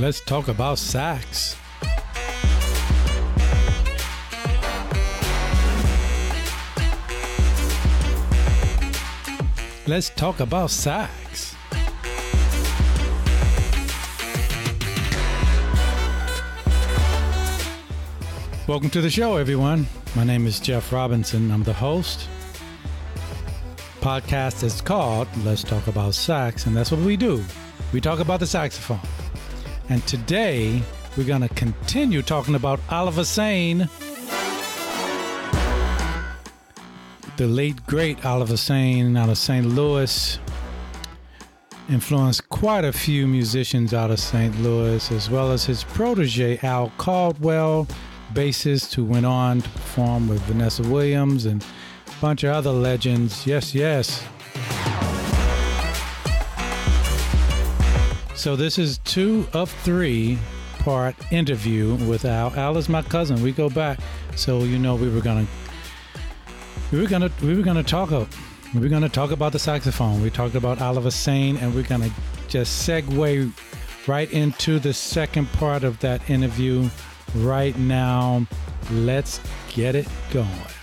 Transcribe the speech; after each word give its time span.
Let's 0.00 0.22
talk 0.22 0.48
about 0.48 0.78
sax. 0.78 1.56
Let's 9.86 10.08
talk 10.08 10.40
about 10.40 10.70
sax. 10.70 11.54
Welcome 18.66 18.88
to 18.88 19.02
the 19.02 19.10
show, 19.10 19.36
everyone. 19.36 19.86
My 20.16 20.24
name 20.24 20.46
is 20.46 20.60
Jeff 20.60 20.90
Robinson. 20.94 21.50
I'm 21.50 21.62
the 21.62 21.74
host. 21.74 22.26
Podcast 24.00 24.62
is 24.62 24.80
called 24.80 25.28
Let's 25.44 25.62
Talk 25.62 25.88
About 25.88 26.14
Sax, 26.14 26.64
and 26.64 26.74
that's 26.74 26.90
what 26.90 27.00
we 27.00 27.18
do. 27.18 27.44
We 27.92 28.00
talk 28.00 28.20
about 28.20 28.40
the 28.40 28.46
saxophone. 28.46 29.00
And 29.90 30.06
today, 30.06 30.80
we're 31.16 31.26
going 31.26 31.40
to 31.40 31.48
continue 31.48 32.22
talking 32.22 32.54
about 32.54 32.78
Oliver 32.90 33.24
Sain, 33.24 33.88
the 37.36 37.48
late, 37.48 37.84
great 37.86 38.24
Oliver 38.24 38.56
Sain 38.56 39.16
out 39.16 39.28
of 39.28 39.36
St. 39.36 39.66
Louis. 39.66 40.38
Influenced 41.88 42.48
quite 42.50 42.84
a 42.84 42.92
few 42.92 43.26
musicians 43.26 43.92
out 43.92 44.12
of 44.12 44.20
St. 44.20 44.56
Louis, 44.60 45.10
as 45.10 45.28
well 45.28 45.50
as 45.50 45.64
his 45.64 45.82
protege, 45.82 46.60
Al 46.62 46.92
Caldwell, 46.96 47.88
bassist 48.32 48.94
who 48.94 49.04
went 49.04 49.26
on 49.26 49.60
to 49.60 49.68
perform 49.70 50.28
with 50.28 50.40
Vanessa 50.42 50.84
Williams 50.84 51.46
and 51.46 51.64
a 51.64 52.20
bunch 52.20 52.44
of 52.44 52.54
other 52.54 52.70
legends. 52.70 53.44
Yes, 53.44 53.74
yes. 53.74 54.22
So 58.40 58.56
this 58.56 58.78
is 58.78 58.96
two 59.04 59.46
of 59.52 59.70
three 59.70 60.38
part 60.78 61.14
interview 61.30 61.96
with 62.06 62.24
Al. 62.24 62.50
Al 62.56 62.78
is 62.78 62.88
my 62.88 63.02
cousin. 63.02 63.42
We 63.42 63.52
go 63.52 63.68
back, 63.68 64.00
so 64.34 64.60
you 64.60 64.78
know 64.78 64.94
we 64.94 65.10
were 65.10 65.20
gonna 65.20 65.46
we 66.90 67.02
were 67.02 67.06
gonna 67.06 67.30
we 67.42 67.54
were 67.54 67.62
gonna 67.62 67.82
talk. 67.82 68.08
We 68.72 68.80
were 68.80 68.88
gonna 68.88 69.10
talk 69.10 69.30
about 69.30 69.52
the 69.52 69.58
saxophone. 69.58 70.22
We 70.22 70.30
talked 70.30 70.54
about 70.54 70.80
Oliver 70.80 71.10
Sain, 71.10 71.58
and 71.58 71.74
we're 71.74 71.82
gonna 71.82 72.08
just 72.48 72.88
segue 72.88 73.52
right 74.08 74.32
into 74.32 74.78
the 74.78 74.94
second 74.94 75.52
part 75.52 75.84
of 75.84 76.00
that 76.00 76.30
interview 76.30 76.88
right 77.34 77.76
now. 77.76 78.46
Let's 78.90 79.38
get 79.74 79.94
it 79.94 80.08
going. 80.32 80.79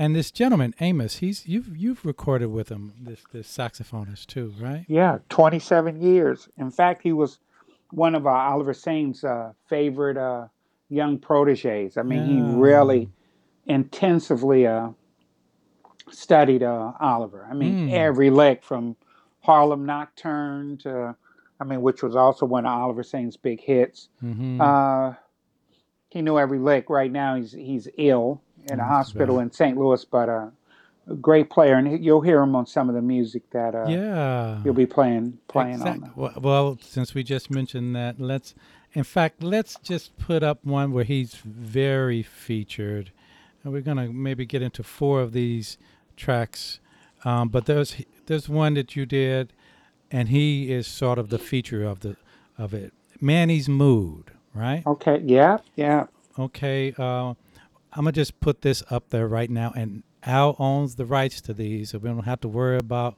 And 0.00 0.16
this 0.16 0.30
gentleman, 0.30 0.74
Amos, 0.80 1.16
he's 1.18 1.46
you've 1.46 1.76
you've 1.76 2.06
recorded 2.06 2.46
with 2.46 2.70
him, 2.70 2.94
this 2.98 3.22
this 3.32 3.46
saxophonist 3.54 4.28
too, 4.28 4.54
right? 4.58 4.86
Yeah, 4.88 5.18
27 5.28 6.00
years. 6.00 6.48
In 6.56 6.70
fact, 6.70 7.02
he 7.02 7.12
was 7.12 7.38
one 7.90 8.14
of 8.14 8.26
uh, 8.26 8.30
Oliver 8.30 8.72
Sain's 8.72 9.22
uh, 9.24 9.52
favorite 9.68 10.16
uh, 10.16 10.46
young 10.88 11.18
proteges. 11.18 11.98
I 11.98 12.02
mean, 12.02 12.24
he 12.24 12.40
really 12.58 13.10
intensively 13.66 14.66
uh, 14.66 14.88
studied 16.10 16.62
uh, 16.62 16.92
Oliver. 16.98 17.46
I 17.50 17.52
mean, 17.52 17.88
Mm. 17.90 17.92
every 17.92 18.30
lick 18.30 18.62
from 18.62 18.96
Harlem 19.40 19.84
Nocturne 19.84 20.78
to, 20.78 21.14
I 21.60 21.64
mean, 21.64 21.82
which 21.82 22.02
was 22.02 22.16
also 22.16 22.46
one 22.46 22.64
of 22.64 22.72
Oliver 22.72 23.02
Sain's 23.02 23.36
big 23.36 23.60
hits. 23.60 24.08
Mm-hmm. 24.24 24.62
Uh, 24.62 25.12
he 26.08 26.22
knew 26.22 26.38
every 26.38 26.58
lick. 26.58 26.88
Right 26.88 27.12
now, 27.12 27.36
he's 27.36 27.52
he's 27.52 27.86
ill 27.98 28.40
in 28.70 28.80
a 28.80 28.84
hospital 28.84 29.36
bad. 29.36 29.42
in 29.42 29.52
St. 29.52 29.76
Louis, 29.76 30.04
but 30.04 30.28
uh, 30.28 30.50
a 31.08 31.14
great 31.14 31.50
player, 31.50 31.74
and 31.74 32.02
you'll 32.02 32.20
hear 32.20 32.40
him 32.42 32.54
on 32.54 32.66
some 32.66 32.88
of 32.88 32.94
the 32.94 33.02
music 33.02 33.48
that 33.50 33.74
uh, 33.74 33.86
yeah. 33.88 34.60
you'll 34.64 34.74
be 34.74 34.86
playing 34.86 35.38
playing 35.48 35.74
Exact- 35.74 36.02
on. 36.02 36.12
Well, 36.14 36.32
well, 36.36 36.78
since 36.80 37.14
we 37.14 37.22
just 37.22 37.50
mentioned 37.50 37.96
that, 37.96 38.20
let's, 38.20 38.54
in 38.92 39.04
fact, 39.04 39.42
let's 39.42 39.76
just 39.82 40.16
put 40.18 40.42
up 40.42 40.64
one 40.64 40.92
where 40.92 41.04
he's 41.04 41.34
very 41.34 42.22
featured, 42.22 43.12
and 43.62 43.72
we're 43.72 43.82
gonna 43.82 44.08
maybe 44.08 44.46
get 44.46 44.62
into 44.62 44.82
four 44.82 45.20
of 45.20 45.32
these 45.32 45.78
tracks. 46.16 46.80
Um, 47.24 47.48
but 47.48 47.66
there's 47.66 47.96
there's 48.26 48.48
one 48.48 48.74
that 48.74 48.94
you 48.96 49.06
did, 49.06 49.52
and 50.10 50.28
he 50.28 50.72
is 50.72 50.86
sort 50.86 51.18
of 51.18 51.30
the 51.30 51.38
feature 51.38 51.84
of 51.84 52.00
the 52.00 52.16
of 52.56 52.72
it. 52.74 52.92
Manny's 53.20 53.68
mood, 53.68 54.30
right? 54.54 54.86
Okay. 54.86 55.20
Yeah. 55.24 55.58
Yeah. 55.76 56.06
Okay, 56.38 56.94
uh, 56.96 57.34
I'm 57.92 58.04
gonna 58.04 58.12
just 58.12 58.40
put 58.40 58.62
this 58.62 58.82
up 58.90 59.10
there 59.10 59.26
right 59.26 59.50
now, 59.50 59.72
and 59.74 60.04
Al 60.22 60.54
owns 60.58 60.94
the 60.94 61.06
rights 61.06 61.40
to 61.42 61.52
these, 61.52 61.90
so 61.90 61.98
we 61.98 62.08
don't 62.08 62.24
have 62.24 62.40
to 62.42 62.48
worry 62.48 62.78
about, 62.78 63.16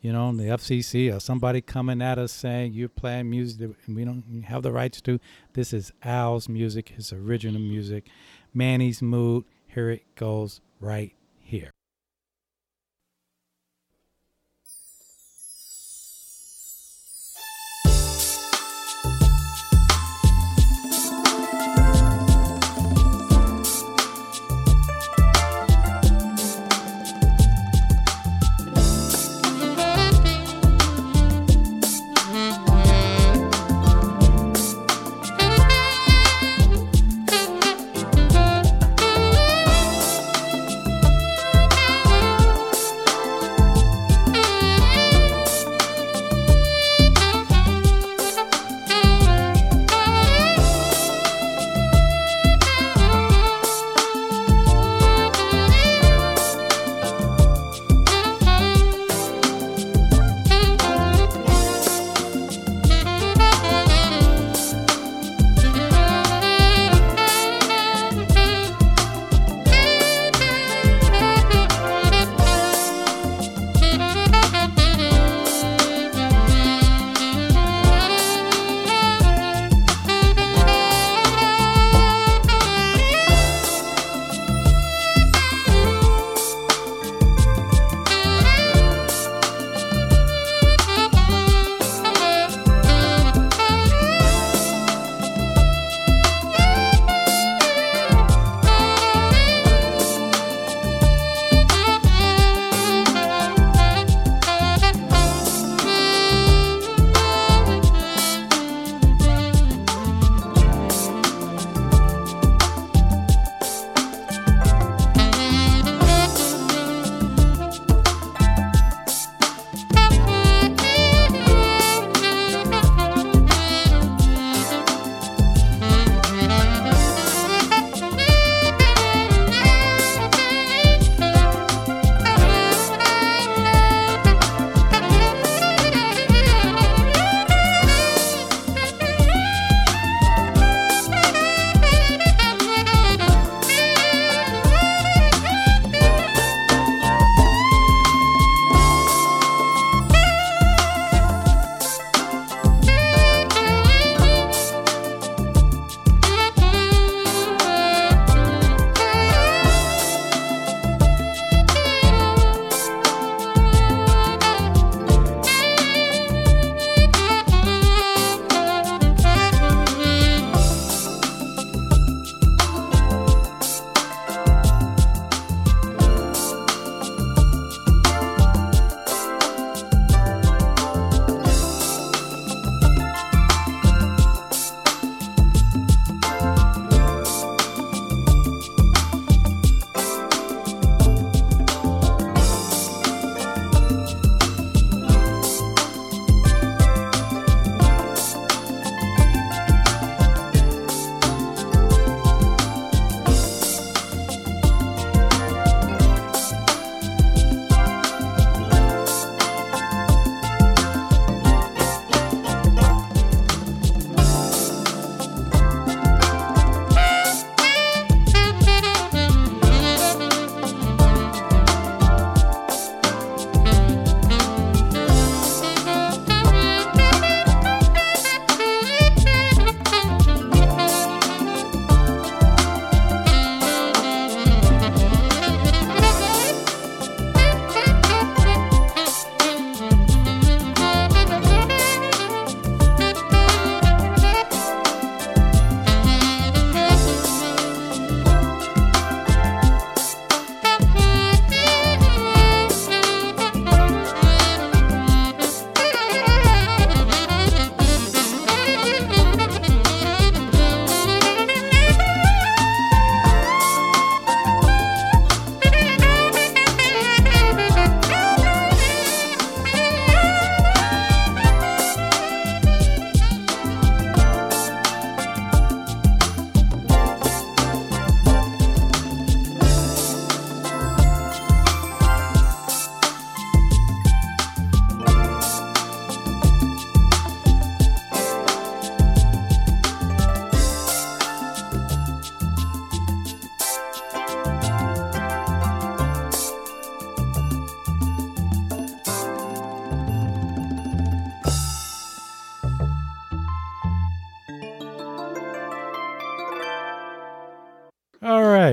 you 0.00 0.12
know, 0.12 0.32
the 0.32 0.44
FCC 0.44 1.14
or 1.14 1.18
somebody 1.18 1.60
coming 1.60 2.00
at 2.00 2.18
us 2.18 2.30
saying 2.30 2.74
you're 2.74 2.88
playing 2.88 3.30
music 3.30 3.58
that 3.58 3.92
we 3.92 4.04
don't 4.04 4.44
have 4.46 4.62
the 4.62 4.70
rights 4.70 5.00
to. 5.02 5.18
This 5.54 5.72
is 5.72 5.92
Al's 6.04 6.48
music, 6.48 6.90
his 6.90 7.12
original 7.12 7.60
music, 7.60 8.06
Manny's 8.52 9.02
mood. 9.02 9.44
Here 9.66 9.90
it 9.90 10.14
goes, 10.14 10.60
right 10.78 11.12
here. 11.40 11.72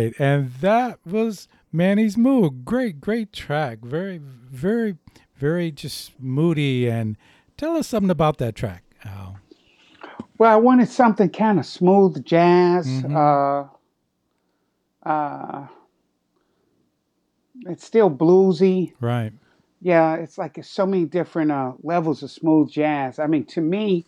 Right. 0.05 0.13
And 0.19 0.53
that 0.55 0.99
was 1.05 1.47
Manny's 1.71 2.17
Mood. 2.17 2.65
Great, 2.65 3.01
great 3.01 3.33
track. 3.33 3.79
Very, 3.81 4.17
very, 4.17 4.97
very 5.35 5.71
just 5.71 6.19
moody. 6.19 6.89
And 6.89 7.17
tell 7.57 7.75
us 7.75 7.87
something 7.87 8.09
about 8.09 8.37
that 8.39 8.55
track, 8.55 8.83
Al. 9.05 9.37
Well, 10.37 10.51
I 10.51 10.55
wanted 10.55 10.89
something 10.89 11.29
kind 11.29 11.59
of 11.59 11.65
smooth 11.65 12.23
jazz. 12.25 12.87
Mhm. 12.87 13.69
Uh, 15.05 15.09
uh, 15.09 15.67
it's 17.67 17.85
still 17.85 18.09
bluesy. 18.09 18.93
Right. 18.99 19.33
Yeah, 19.81 20.15
it's 20.15 20.37
like 20.37 20.57
it's 20.57 20.69
so 20.69 20.85
many 20.85 21.05
different 21.05 21.51
uh, 21.51 21.73
levels 21.81 22.23
of 22.23 22.31
smooth 22.31 22.69
jazz. 22.69 23.17
I 23.19 23.27
mean, 23.27 23.45
to 23.45 23.61
me, 23.61 24.05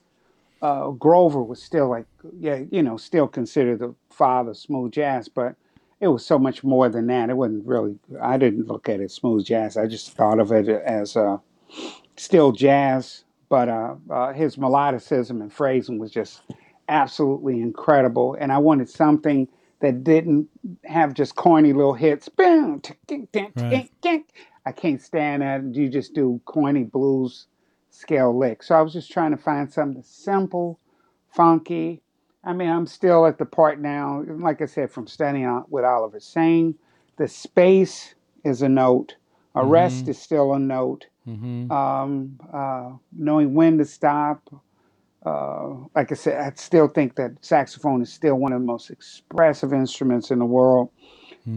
uh, 0.62 0.92
Grover 0.92 1.44
was 1.44 1.62
still 1.62 1.90
like, 1.90 2.06
yeah, 2.40 2.62
you 2.72 2.84
know, 2.84 2.96
still 2.98 3.28
considered 3.28 3.80
the 3.80 3.94
father 4.12 4.52
of 4.52 4.58
smooth 4.58 4.92
jazz, 4.92 5.28
but 5.28 5.56
it 6.04 6.10
was 6.10 6.26
so 6.26 6.38
much 6.38 6.66
more 6.66 6.90
than 6.90 7.08
that. 7.08 7.30
It 7.30 7.38
wasn't 7.38 7.66
really. 7.66 7.98
I 8.22 8.38
didn't 8.38 8.68
look 8.68 8.90
at 8.90 9.00
it 9.00 9.06
as 9.06 9.14
smooth 9.14 9.46
jazz. 9.46 9.78
I 9.78 9.88
just 9.88 10.12
thought 10.12 10.40
of 10.40 10.52
it 10.52 10.68
as 10.68 11.16
uh, 11.16 11.38
still 12.18 12.52
jazz, 12.52 13.24
but 13.50 13.70
uh, 13.70 13.96
uh, 14.12 14.34
his 14.34 14.58
melodicism 14.58 15.42
and 15.42 15.52
phrasing 15.52 16.00
was 16.00 16.12
just 16.12 16.42
absolutely 16.90 17.62
incredible. 17.62 18.36
And 18.38 18.52
I 18.52 18.58
wanted 18.58 18.90
something 18.90 19.48
that 19.80 20.04
didn't 20.04 20.50
have 20.84 21.14
just 21.14 21.36
corny 21.36 21.72
little 21.74 21.94
hits. 21.94 22.30
Boom, 22.30 22.82
Right. 23.64 23.90
tick. 24.02 24.34
I 24.66 24.74
can't 24.74 25.02
stand 25.02 25.42
that. 25.42 25.64
You 25.74 25.90
just 25.90 26.14
do 26.14 26.42
corny 26.46 26.84
blues 26.84 27.48
scale 27.92 28.38
licks. 28.38 28.68
So 28.68 28.76
I 28.76 28.82
was 28.82 28.92
just 28.94 29.12
trying 29.12 29.32
to 29.32 29.38
find 29.38 29.72
something 29.72 30.04
simple, 30.04 30.80
funky. 31.32 32.03
I 32.44 32.54
mean, 32.54 32.70
I'm 32.70 32.86
still 32.88 33.26
at 33.26 33.38
the 33.38 33.46
part 33.46 33.80
now, 33.80 34.24
like 34.28 34.62
I 34.62 34.66
said, 34.66 34.92
from 34.92 35.08
studying 35.08 35.46
out 35.46 35.72
with 35.72 35.86
Oliver 35.86 36.20
saying 36.20 36.76
the 37.18 37.28
space 37.28 38.16
is 38.44 38.62
a 38.62 38.70
note, 38.70 39.16
a 39.56 39.66
rest 39.66 40.06
Mhm. 40.06 40.10
is 40.10 40.20
still 40.20 40.54
a 40.54 40.60
note 40.60 41.08
Mm-hmm. 41.28 41.72
um, 41.72 42.38
uh, 42.52 42.92
knowing 43.18 43.54
when 43.54 43.78
to 43.78 43.86
stop. 43.86 44.50
Uh, 45.26 45.76
like 45.96 46.12
I 46.12 46.16
said, 46.16 46.38
I 46.38 46.52
still 46.56 46.90
think 46.90 47.16
that 47.16 47.32
saxophone 47.40 48.02
is 48.02 48.12
still 48.12 48.36
one 48.36 48.52
of 48.52 48.60
the 48.60 48.66
most 48.66 48.90
expressive 48.90 49.72
instruments 49.72 50.32
in 50.32 50.40
the 50.40 50.46
world. 50.46 50.90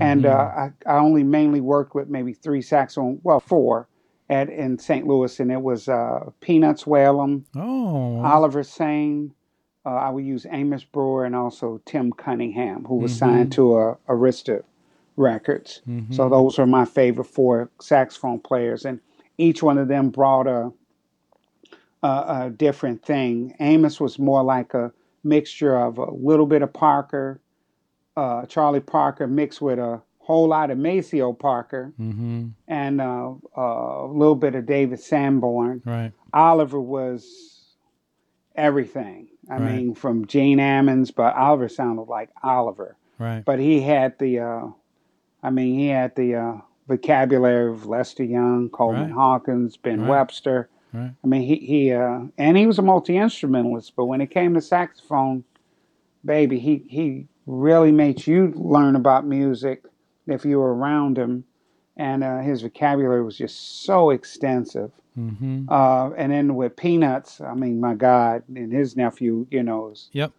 And 0.00 0.24
uh, 0.26 0.50
I, 0.56 0.72
I 0.86 0.98
only 0.98 1.24
mainly 1.24 1.60
worked 1.60 1.94
with 1.94 2.08
maybe 2.08 2.32
three 2.32 2.62
saxophone, 2.62 3.20
well, 3.24 3.40
four 3.40 3.88
at 4.30 4.48
in 4.48 4.78
St. 4.78 5.06
Louis, 5.06 5.38
and 5.40 5.50
it 5.50 5.62
was 5.62 5.88
uh, 5.88 6.30
Peanuts 6.40 6.84
Whalum, 6.84 7.42
oh. 7.56 8.20
Oliver 8.24 8.62
Sane. 8.62 9.32
Uh, 9.86 9.90
I 9.90 10.10
would 10.10 10.24
use 10.24 10.44
Amos 10.50 10.82
Brewer 10.82 11.24
and 11.24 11.36
also 11.36 11.80
Tim 11.86 12.12
Cunningham, 12.12 12.84
who 12.86 12.96
was 12.96 13.12
Mhm. 13.12 13.18
signed 13.18 13.52
to 13.52 13.76
uh, 13.76 13.94
Arista 14.08 14.64
Records. 15.16 15.80
Mhm. 15.88 16.12
So 16.12 16.28
those 16.28 16.58
are 16.58 16.66
my 16.66 16.84
favorite 16.84 17.26
four 17.26 17.70
saxophone 17.80 18.40
players, 18.40 18.84
and 18.84 18.98
each 19.38 19.62
one 19.62 19.78
of 19.78 19.88
them 19.88 20.10
brought 20.10 20.46
a 20.48 20.72
a, 22.02 22.08
a 22.46 22.50
different 22.50 23.02
thing. 23.02 23.54
Amos 23.58 23.98
was 24.00 24.18
more 24.18 24.42
like 24.44 24.74
a 24.74 24.92
mixture 25.24 25.74
of 25.76 25.98
a 25.98 26.10
little 26.10 26.46
bit 26.46 26.62
of 26.62 26.72
Parker, 26.72 27.40
uh, 28.16 28.44
Charlie 28.46 28.80
Parker 28.80 29.26
mixed 29.26 29.60
with 29.62 29.78
a 29.78 30.00
whole 30.18 30.46
lot 30.46 30.70
of 30.70 30.78
Maceo 30.78 31.32
Parker, 31.32 31.92
Mm-hmm. 31.98 32.48
and 32.68 33.00
uh, 33.00 33.32
a 33.56 34.06
little 34.06 34.34
bit 34.36 34.54
of 34.54 34.66
David 34.66 35.00
Sanborn. 35.00 35.82
Right. 35.86 36.12
Oliver 36.34 36.80
was 36.80 37.74
everything. 38.54 39.28
I 39.48 39.58
Right. 39.58 39.62
mean, 39.76 39.94
from 39.94 40.26
Gene 40.26 40.58
Ammons, 40.58 41.14
but 41.14 41.34
Oliver 41.36 41.68
sounded 41.68 42.02
like 42.08 42.30
Oliver 42.42 42.96
Right. 43.18 43.44
but 43.44 43.58
he 43.58 43.80
had 43.80 44.18
the 44.18 44.40
uh 44.40 44.66
I 45.42 45.50
mean 45.50 45.78
he 45.78 45.88
had 45.88 46.14
the 46.16 46.34
uh 46.34 46.54
vocabulary 46.88 47.70
of 47.72 47.86
Lester 47.86 48.24
Young, 48.24 48.68
Coleman 48.70 49.02
Right. 49.04 49.12
Hawkins, 49.12 49.76
Ben 49.76 50.00
Right. 50.02 50.08
Webster. 50.10 50.68
Right. 50.92 51.12
I 51.22 51.26
mean 51.26 51.42
he 51.42 51.56
he 51.56 51.92
uh 51.92 52.20
and 52.38 52.56
he 52.56 52.66
was 52.66 52.78
a 52.78 52.82
multi 52.82 53.16
instrumentalist, 53.16 53.94
but 53.96 54.06
when 54.06 54.20
it 54.20 54.30
came 54.30 54.54
to 54.54 54.60
saxophone, 54.60 55.44
baby, 56.24 56.58
he 56.58 56.84
he 56.88 57.26
really 57.46 57.92
made 57.92 58.26
you 58.26 58.52
learn 58.56 58.96
about 58.96 59.26
music 59.26 59.84
if 60.26 60.44
you 60.44 60.58
were 60.58 60.74
around 60.74 61.16
him. 61.16 61.44
And 61.98 62.22
uh, 62.22 62.40
his 62.40 62.60
vocabulary 62.60 63.22
was 63.24 63.38
just 63.38 63.84
so 63.84 64.10
extensive. 64.10 64.90
Mm-hmm. 65.18 65.64
Uh, 65.68 66.10
and 66.10 66.32
then 66.32 66.54
with 66.54 66.76
Peanuts, 66.76 67.40
I 67.40 67.54
mean, 67.54 67.80
my 67.80 67.94
God, 67.94 68.42
and 68.48 68.72
his 68.72 68.96
nephew, 68.96 69.46
you 69.50 69.62
know, 69.62 69.90
is, 69.90 70.10
Yep. 70.12 70.32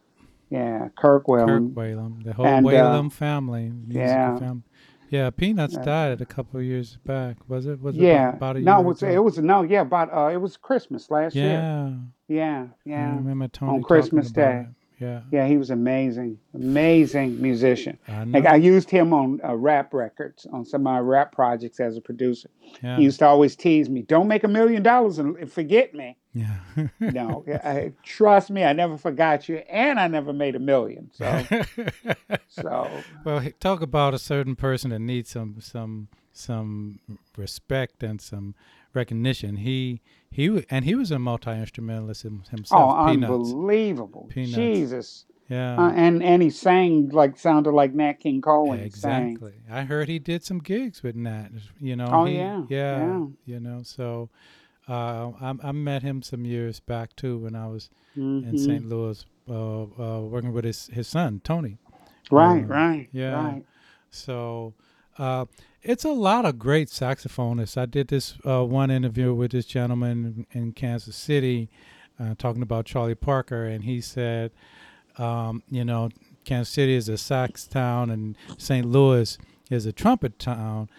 yeah, 0.49 0.89
Kirk 0.97 1.25
Whalum. 1.27 1.75
Kirk 1.75 1.85
Whalum, 1.85 2.23
the 2.23 2.33
whole 2.33 2.45
and, 2.45 2.65
uh, 2.65 2.69
Whalum 2.69 3.11
family, 3.11 3.71
yeah. 3.87 4.37
family. 4.37 4.63
Yeah, 5.09 5.29
Peanuts 5.29 5.77
Uh, 5.77 5.83
died 5.83 6.21
a 6.21 6.25
couple 6.25 6.59
of 6.59 6.65
years 6.65 6.97
back. 7.05 7.37
Was 7.47 7.65
it? 7.65 7.81
Was 7.81 7.95
it 7.97 8.01
Yeah, 8.01 8.29
about, 8.29 8.37
about 8.37 8.55
a 8.57 8.59
no, 8.59 8.71
year 8.73 8.81
it 8.81 8.87
was 8.87 9.03
ago? 9.03 9.11
it 9.13 9.23
was 9.23 9.37
no, 9.37 9.61
yeah, 9.63 9.81
about 9.81 10.13
uh, 10.13 10.29
it 10.33 10.37
was 10.37 10.57
Christmas 10.57 11.09
last 11.09 11.33
year. 11.33 11.45
Yeah, 11.45 11.93
Yeah, 12.27 12.63
I 12.63 12.73
yeah, 12.85 13.15
remember 13.15 13.47
Tony 13.47 13.75
On 13.77 13.83
Christmas 13.83 14.31
Day. 14.31 14.67
Yeah, 14.99 15.21
yeah. 15.31 15.47
He 15.47 15.57
was 15.57 15.69
amazing, 15.69 16.39
amazing 16.53 17.41
musician. 17.41 17.97
I 18.07 18.25
know. 18.25 18.39
Like 18.39 18.47
I 18.47 18.55
used 18.55 18.89
him 18.89 19.13
on 19.13 19.39
uh, 19.43 19.55
rap 19.55 19.93
records 19.93 20.47
on 20.51 20.65
some 20.65 20.81
of 20.81 20.85
my 20.85 20.99
rap 20.99 21.31
projects 21.31 21.79
as 21.79 21.97
a 21.97 22.01
producer. 22.01 22.49
yeah, 22.83 22.97
He 22.97 23.03
used 23.03 23.19
to 23.19 23.27
always 23.27 23.55
tease 23.55 23.89
me, 23.89 24.01
"Don't 24.01 24.27
make 24.27 24.43
a 24.43 24.47
million 24.47 24.83
dollars 24.83 25.19
and 25.19 25.35
and 25.37 25.51
forget 25.51 25.93
me." 25.93 26.17
yeah. 26.33 26.87
No, 26.99 27.43
I, 27.63 27.93
trust 28.03 28.49
me, 28.49 28.63
I 28.63 28.73
never 28.73 28.97
forgot 28.97 29.49
you, 29.49 29.57
and 29.69 29.99
I 29.99 30.07
never 30.07 30.33
made 30.33 30.55
a 30.55 30.59
million. 30.59 31.09
So, 31.13 31.43
so 32.47 32.89
well, 33.23 33.43
talk 33.59 33.81
about 33.81 34.13
a 34.13 34.19
certain 34.19 34.55
person 34.55 34.91
that 34.91 34.99
needs 34.99 35.29
some 35.29 35.57
some 35.59 36.09
some 36.31 36.99
respect 37.35 38.03
and 38.03 38.21
some 38.21 38.55
recognition. 38.93 39.57
He 39.57 40.01
he 40.29 40.65
and 40.69 40.85
he 40.85 40.95
was 40.95 41.11
a 41.11 41.19
multi 41.19 41.51
instrumentalist 41.51 42.23
himself. 42.23 42.69
oh, 42.71 43.05
Peanuts. 43.05 43.31
unbelievable, 43.31 44.27
Peanuts. 44.29 44.55
Jesus. 44.55 45.25
Yeah. 45.49 45.77
Uh, 45.77 45.91
and 45.91 46.21
and 46.21 46.41
he 46.43 46.49
sang 46.49 47.09
like 47.09 47.37
sounded 47.39 47.71
like 47.71 47.93
Nat 47.93 48.19
King 48.19 48.41
Cole 48.41 48.67
when 48.67 48.83
he 48.83 48.89
sang. 48.89 49.29
Exactly. 49.31 49.53
I 49.71 49.83
heard 49.83 50.09
he 50.09 50.19
did 50.19 50.43
some 50.43 50.59
gigs 50.59 51.03
with 51.03 51.15
Nat. 51.15 51.49
You 51.79 51.95
know. 51.95 52.09
Oh, 52.11 52.25
he- 52.25 52.35
yeah, 52.37 52.63
yeah. 52.69 52.97
yeah. 52.97 53.25
You 53.45 53.59
know. 53.61 53.81
So, 53.83 54.29
uh, 54.89 55.31
I, 55.39 55.53
I 55.63 55.71
met 55.71 56.03
him 56.03 56.21
some 56.21 56.43
years 56.43 56.79
back 56.81 57.15
too 57.15 57.37
when 57.37 57.55
I 57.55 57.67
was 57.67 57.89
in 58.15 58.43
Mhm. 58.51 58.59
St. 58.59 58.85
Louis, 58.89 59.23
uh, 59.49 59.83
uh, 59.83 60.21
working 60.21 60.51
with 60.51 60.65
his 60.65 60.87
his 60.87 61.07
son 61.07 61.39
Tony. 61.45 61.77
Right, 62.29 62.63
Um, 62.63 62.67
right, 62.67 63.07
yeah. 63.13 63.33
right. 63.33 63.65
So, 64.09 64.73
uh, 65.17 65.45
it's 65.87 66.03
a 66.03 66.11
lot 66.11 66.43
of 66.43 66.59
great 66.59 66.89
saxophonists. 66.89 67.77
I 67.77 67.85
did 67.85 68.09
this 68.09 68.35
uh, 68.45 68.65
one 68.65 68.91
interview 68.91 69.33
with 69.33 69.51
this 69.53 69.65
gentleman 69.65 70.45
in, 70.51 70.73
Kansas 70.73 71.15
City, 71.15 71.69
uh, 72.19 72.35
talking 72.37 72.61
about 72.61 72.85
Charlie 72.85 73.15
Parker, 73.15 73.65
and 73.65 73.85
he 73.85 74.01
said, 74.01 74.51
um, 75.17 75.63
you 75.71 75.85
know, 75.85 76.09
Kansas 76.43 76.73
City 76.73 76.93
is 76.93 77.07
a 77.07 77.17
sax 77.17 77.65
town, 77.65 78.09
and 78.09 78.35
St. 78.57 78.85
Louis 78.85 79.37
is 79.71 79.85
a 79.85 79.93
trumpet 79.93 80.37
town. 80.37 80.89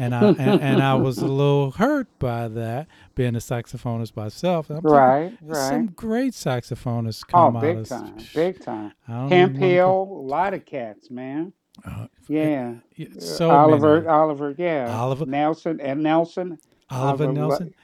And 0.00 0.14
I 0.14 0.28
and, 0.28 0.62
and 0.62 0.82
I 0.82 0.94
was 0.94 1.18
a 1.18 1.26
little 1.26 1.72
hurt 1.72 2.06
by 2.18 2.46
that, 2.48 2.86
being 3.16 3.34
a 3.34 3.40
saxophonist 3.40 4.16
myself. 4.16 4.70
I'm 4.70 4.80
Right, 4.80 5.36
there's 5.42 5.58
right. 5.58 5.68
Some 5.70 5.86
great 5.88 6.32
saxophonists 6.32 7.24
Oh, 7.34 7.50
come 7.50 7.56
out 7.56 7.62
big 7.62 7.84
time, 7.84 8.14
big 8.34 8.64
time. 8.64 8.92
I 9.08 9.12
don't 9.12 9.30
Hemp 9.30 9.50
even 9.56 9.60
wanna 9.60 9.72
Hill, 9.74 10.02
a 10.10 10.26
lot 10.26 10.54
of 10.54 10.64
cats, 10.64 11.10
man. 11.10 11.52
Uh, 11.84 12.06
Yeah. 12.28 12.74
yeah, 12.96 13.06
Uh, 13.16 13.20
so 13.20 13.50
Oliver, 13.50 13.96
many. 13.96 14.06
Oliver, 14.08 14.54
yeah. 14.58 14.96
Oliver- 14.98 15.26
Nelson 15.26 15.80
and 15.80 16.02
Nelson. 16.02 16.58
Oliver 16.90 17.24
Oliver, 17.24 17.32
Nelson, 17.32 17.74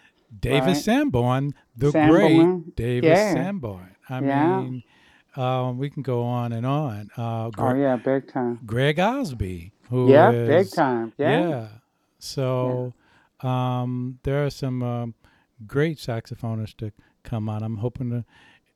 David 0.40 0.66
right. 0.68 0.76
Sanborn, 0.76 1.54
the 1.76 1.90
Sanborn, 1.90 2.60
great 2.60 2.76
David 2.76 3.04
yeah. 3.08 3.32
Sanborn. 3.34 3.96
I 4.08 4.20
Yeah. 4.20 4.60
mean, 4.60 4.82
um, 5.36 5.78
we 5.78 5.90
can 5.90 6.02
go 6.02 6.22
on 6.22 6.52
and 6.52 6.64
on. 6.66 7.08
Uh, 7.16 7.50
Oh 7.58 7.74
yeah, 7.74 7.96
big 7.96 8.32
time. 8.32 8.60
Greg 8.66 8.98
Osby, 8.98 9.72
who 9.90 10.10
Yeah, 10.10 10.30
is- 10.30 10.48
big 10.48 10.74
time. 10.74 11.12
Yeah. 11.18 11.48
Yeah. 11.48 11.68
So 12.18 12.94
um, 13.40 14.18
there 14.22 14.44
are 14.44 14.50
some 14.50 14.82
um, 14.82 15.14
great 15.66 15.98
saxophonists 15.98 16.76
to 16.78 16.92
come 17.22 17.48
on. 17.48 17.62
I'm 17.62 17.76
hoping 17.78 18.10
to 18.10 18.24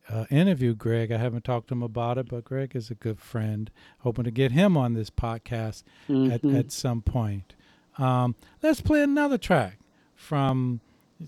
uh, 0.08 0.24
interview 0.30 0.74
Greg. 0.74 1.12
I 1.12 1.18
haven't 1.18 1.44
talked 1.44 1.68
to 1.68 1.74
him 1.74 1.82
about 1.82 2.18
it, 2.18 2.28
but 2.28 2.44
Greg 2.44 2.74
is 2.74 2.90
a 2.90 2.94
good 2.94 3.20
friend. 3.20 3.70
Hoping 4.00 4.24
to 4.24 4.30
get 4.30 4.52
him 4.52 4.76
on 4.76 4.94
this 4.94 5.10
podcast 5.10 5.82
at, 6.08 6.42
Mhm. 6.42 6.58
at 6.58 6.72
some 6.72 7.02
point. 7.02 7.54
Um, 7.98 8.34
let's 8.62 8.80
play 8.80 9.02
another 9.02 9.38
track 9.38 9.78
from, 10.14 10.80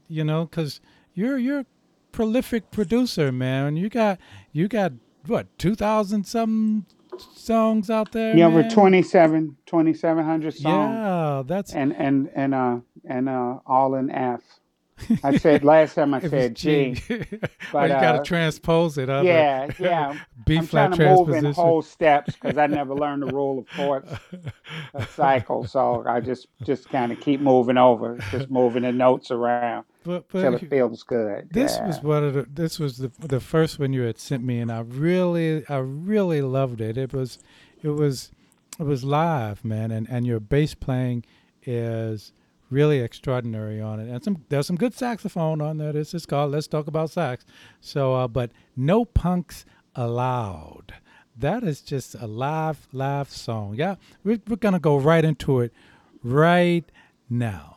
you 0.09 0.25
know, 0.25 0.45
because 0.47 0.81
you're 1.15 1.37
you're 1.39 1.61
a 1.61 1.67
prolific 2.13 2.71
producer, 2.71 3.31
man. 3.33 3.77
You 3.77 3.89
got 3.89 4.19
you 4.53 4.69
got 4.69 4.93
what 5.27 5.47
two 5.59 5.75
thousand 5.75 6.25
some 6.25 6.87
songs 7.35 7.91
out 7.91 8.13
there. 8.13 8.35
yeah, 8.37 8.47
over 8.47 8.61
man? 8.63 8.71
27, 8.71 9.57
2,700 9.67 10.55
songs. 10.55 10.65
Yeah, 10.95 11.43
that's 11.47 11.75
And 11.75 11.95
and 11.97 12.31
and 12.35 12.55
uh 12.55 12.79
and 13.05 13.29
uh 13.29 13.59
all 13.67 13.95
in 13.95 14.11
F. 14.11 14.41
I 15.23 15.37
said 15.37 15.65
last 15.65 15.95
time 15.95 16.15
I 16.15 16.21
said 16.29 16.55
G, 16.57 16.93
G. 16.95 17.03
oh, 17.11 17.49
but 17.73 17.83
you 17.91 18.01
got 18.01 18.13
to 18.13 18.19
uh, 18.21 18.25
transpose 18.25 18.99
it. 18.99 19.09
Huh? 19.09 19.23
yeah, 19.25 19.69
yeah. 19.79 20.19
B 20.47 20.57
I'm 20.59 20.67
flat 20.67 20.93
trying 20.95 20.99
to 20.99 21.05
move 21.17 21.29
in 21.29 21.43
transposition. 21.43 21.53
whole 21.53 21.83
steps 21.83 22.35
because 22.35 22.57
I 22.59 22.67
never 22.67 22.95
learned 22.95 23.23
the 23.23 23.27
rule 23.33 23.59
of 23.61 23.69
fourths 23.69 24.13
cycle. 25.11 25.65
So 25.67 26.05
I 26.07 26.21
just 26.21 26.47
just 26.65 26.89
kind 26.89 27.13
of 27.13 27.21
keep 27.21 27.41
moving 27.41 27.77
over, 27.79 28.19
just 28.31 28.51
moving 28.51 28.83
the 28.83 28.93
notes 28.93 29.31
around 29.31 29.85
But 30.05 30.29
till 30.31 30.55
it 30.55 30.69
feels 30.71 31.03
good. 31.03 31.49
this 31.51 31.77
Yeah. 31.77 31.87
was 31.87 32.03
one 32.03 32.25
of 32.25 32.35
the 32.35 32.43
this 32.53 32.79
was 32.79 32.99
the 32.99 33.11
the 33.21 33.41
first 33.41 33.79
one 33.79 33.93
you 33.93 34.03
had 34.03 34.19
sent 34.19 34.43
me, 34.45 34.61
and 34.61 34.71
I 34.73 34.81
really 34.81 35.65
I 35.69 35.79
really 35.79 36.43
loved 36.43 36.81
it. 36.81 36.97
It 36.97 37.13
was 37.13 37.39
it 37.83 37.91
was 37.91 38.31
it 38.79 38.85
was 38.85 39.05
live, 39.05 39.65
man, 39.65 39.91
and 39.91 40.09
and 40.09 40.27
your 40.27 40.41
bass 40.41 40.75
playing 40.75 41.25
is 41.65 42.33
really 42.71 43.01
extraordinary 43.01 43.81
on 43.81 44.01
it. 44.01 44.09
And 44.09 44.23
some 44.25 44.45
there's 44.49 44.67
some 44.67 44.77
good 44.77 44.95
saxophone 44.95 45.61
on 45.61 45.79
there. 45.79 45.93
This 45.93 46.15
is 46.15 46.25
called 46.27 46.53
Let's 46.53 46.67
Talk 46.67 46.87
About 46.87 47.11
Sax. 47.11 47.45
So, 47.81 48.15
uh, 48.15 48.29
but 48.29 48.51
no 48.77 49.05
punks 49.05 49.65
allowed. 49.95 50.95
That 51.37 51.63
is 51.65 51.81
just 51.81 52.15
a 52.15 52.27
live 52.27 52.89
live 52.93 53.31
song. 53.31 53.75
Yeah, 53.75 53.97
we're 54.25 54.41
we're 54.49 54.57
gonna 54.57 54.79
go 54.79 54.97
right 54.97 55.25
into 55.25 55.61
it 55.61 55.73
right 56.23 56.85
now. 57.29 57.70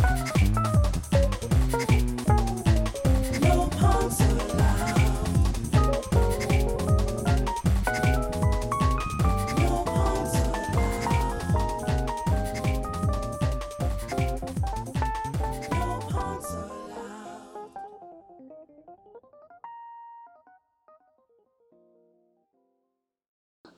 Thank 0.00 0.28
you. 0.28 0.37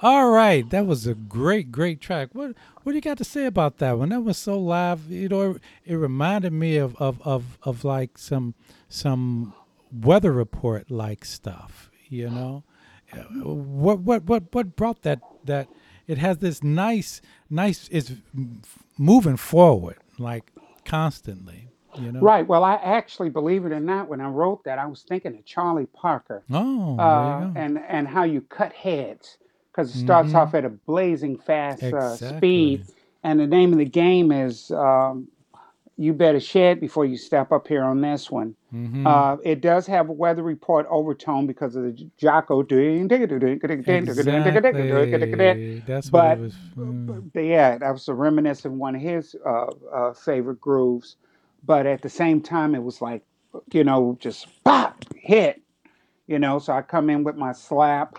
All 0.03 0.31
right, 0.31 0.69
that 0.71 0.87
was 0.87 1.07
a 1.07 1.15
great, 1.15 1.71
great 1.71 2.01
track. 2.01 2.31
What 2.33 2.55
what 2.83 2.93
do 2.93 2.97
you 2.97 3.03
got 3.03 3.19
to 3.19 3.25
say 3.25 3.45
about 3.45 3.79
that 3.79 3.99
one? 3.99 4.09
That 4.09 4.23
was 4.23 4.39
so 4.39 4.59
live. 4.59 5.11
You 5.11 5.29
know, 5.29 5.51
it, 5.53 5.63
it 5.85 5.95
reminded 5.97 6.53
me 6.53 6.79
of, 6.79 6.97
of, 6.97 7.21
of, 7.23 7.59
of 7.63 7.85
like 7.85 8.17
some 8.17 8.55
some 8.89 9.53
weather 9.93 10.33
report 10.33 10.91
like 10.91 11.25
stuff. 11.25 11.91
You 12.09 12.31
know, 12.31 12.65
Uh, 13.13 13.19
what 13.45 14.01
what 14.01 14.25
what 14.25 14.45
what 14.55 14.75
brought 14.77 15.03
that 15.03 15.21
that 15.45 15.69
it 16.07 16.19
has 16.19 16.39
this 16.39 16.63
nice 16.63 17.21
nice 17.51 17.89
it's 17.93 18.13
moving 18.97 19.37
forward 19.37 19.99
like 20.19 20.53
constantly. 20.85 21.69
You 21.99 22.13
know. 22.13 22.21
Right. 22.21 22.47
Well, 22.47 22.63
I 22.63 22.75
actually, 22.77 23.31
believe 23.31 23.67
it 23.67 23.73
or 23.73 23.81
not, 23.81 24.09
when 24.09 24.21
I 24.21 24.29
wrote 24.29 24.63
that, 24.63 24.79
I 24.79 24.87
was 24.87 25.03
thinking 25.03 25.35
of 25.35 25.45
Charlie 25.45 25.87
Parker 25.87 26.45
Oh, 26.51 26.97
uh, 26.99 27.51
and 27.57 27.79
and 27.89 28.07
how 28.09 28.23
you 28.23 28.41
cut 28.43 28.73
heads 28.73 29.39
because 29.73 29.95
it 29.95 29.99
starts 29.99 30.35
off 30.35 30.55
at 30.55 30.65
a 30.65 30.69
blazing 30.71 31.39
fast 31.39 31.83
uh, 31.83 32.17
speed, 32.17 32.81
Exactly. 32.81 32.95
and 33.23 33.41
the 33.41 33.47
name 33.47 33.73
of 33.73 33.79
the 33.79 33.85
game 33.85 34.33
is 34.33 34.71
um, 34.71 35.29
"You 35.97 36.13
Better 36.13 36.41
Shed 36.41 36.81
Before 36.81 37.05
You 37.05 37.17
Step 37.17 37.53
Up 37.53 37.69
Here 37.69 37.85
on 37.85 38.01
this 38.01 38.31
one." 38.31 38.57
hmm 38.71 39.07
Uh, 39.07 39.37
it 39.45 39.61
does 39.63 39.87
have 39.87 40.09
a 40.11 40.13
weather 40.13 40.43
report 40.43 40.87
overtone 40.91 41.47
because 41.47 41.75
of 41.75 41.85
the 41.85 41.93
j- 41.93 42.11
Jaco 42.21 42.67
doing, 42.67 43.09
but 43.09 43.21
Exactly. 43.89 45.83
That's 45.87 46.13
what 46.13 46.25
it 46.33 46.39
was. 46.41 46.55
mm. 46.77 47.31
yeah, 47.35 47.79
that 47.79 47.91
was 47.91 48.09
a 48.09 48.15
reminiscent 48.15 48.75
of 48.75 48.79
one 48.79 48.95
of 48.95 49.01
his 49.01 49.35
uh, 49.47 49.67
uh, 49.93 50.13
favorite 50.13 50.61
grooves. 50.61 51.17
But 51.65 51.87
at 51.87 52.03
the 52.03 52.09
same 52.09 52.41
time, 52.41 52.75
it 52.75 52.83
was 52.83 53.01
like, 53.03 53.23
you 53.73 53.85
know, 53.85 54.17
just 54.21 54.49
pop 54.65 55.03
hit, 55.15 55.63
you 56.27 56.39
know. 56.39 56.59
So 56.59 56.73
I 56.73 56.83
come 56.83 57.11
in 57.11 57.25
with 57.25 57.37
my 57.37 57.53
slap, 57.53 58.19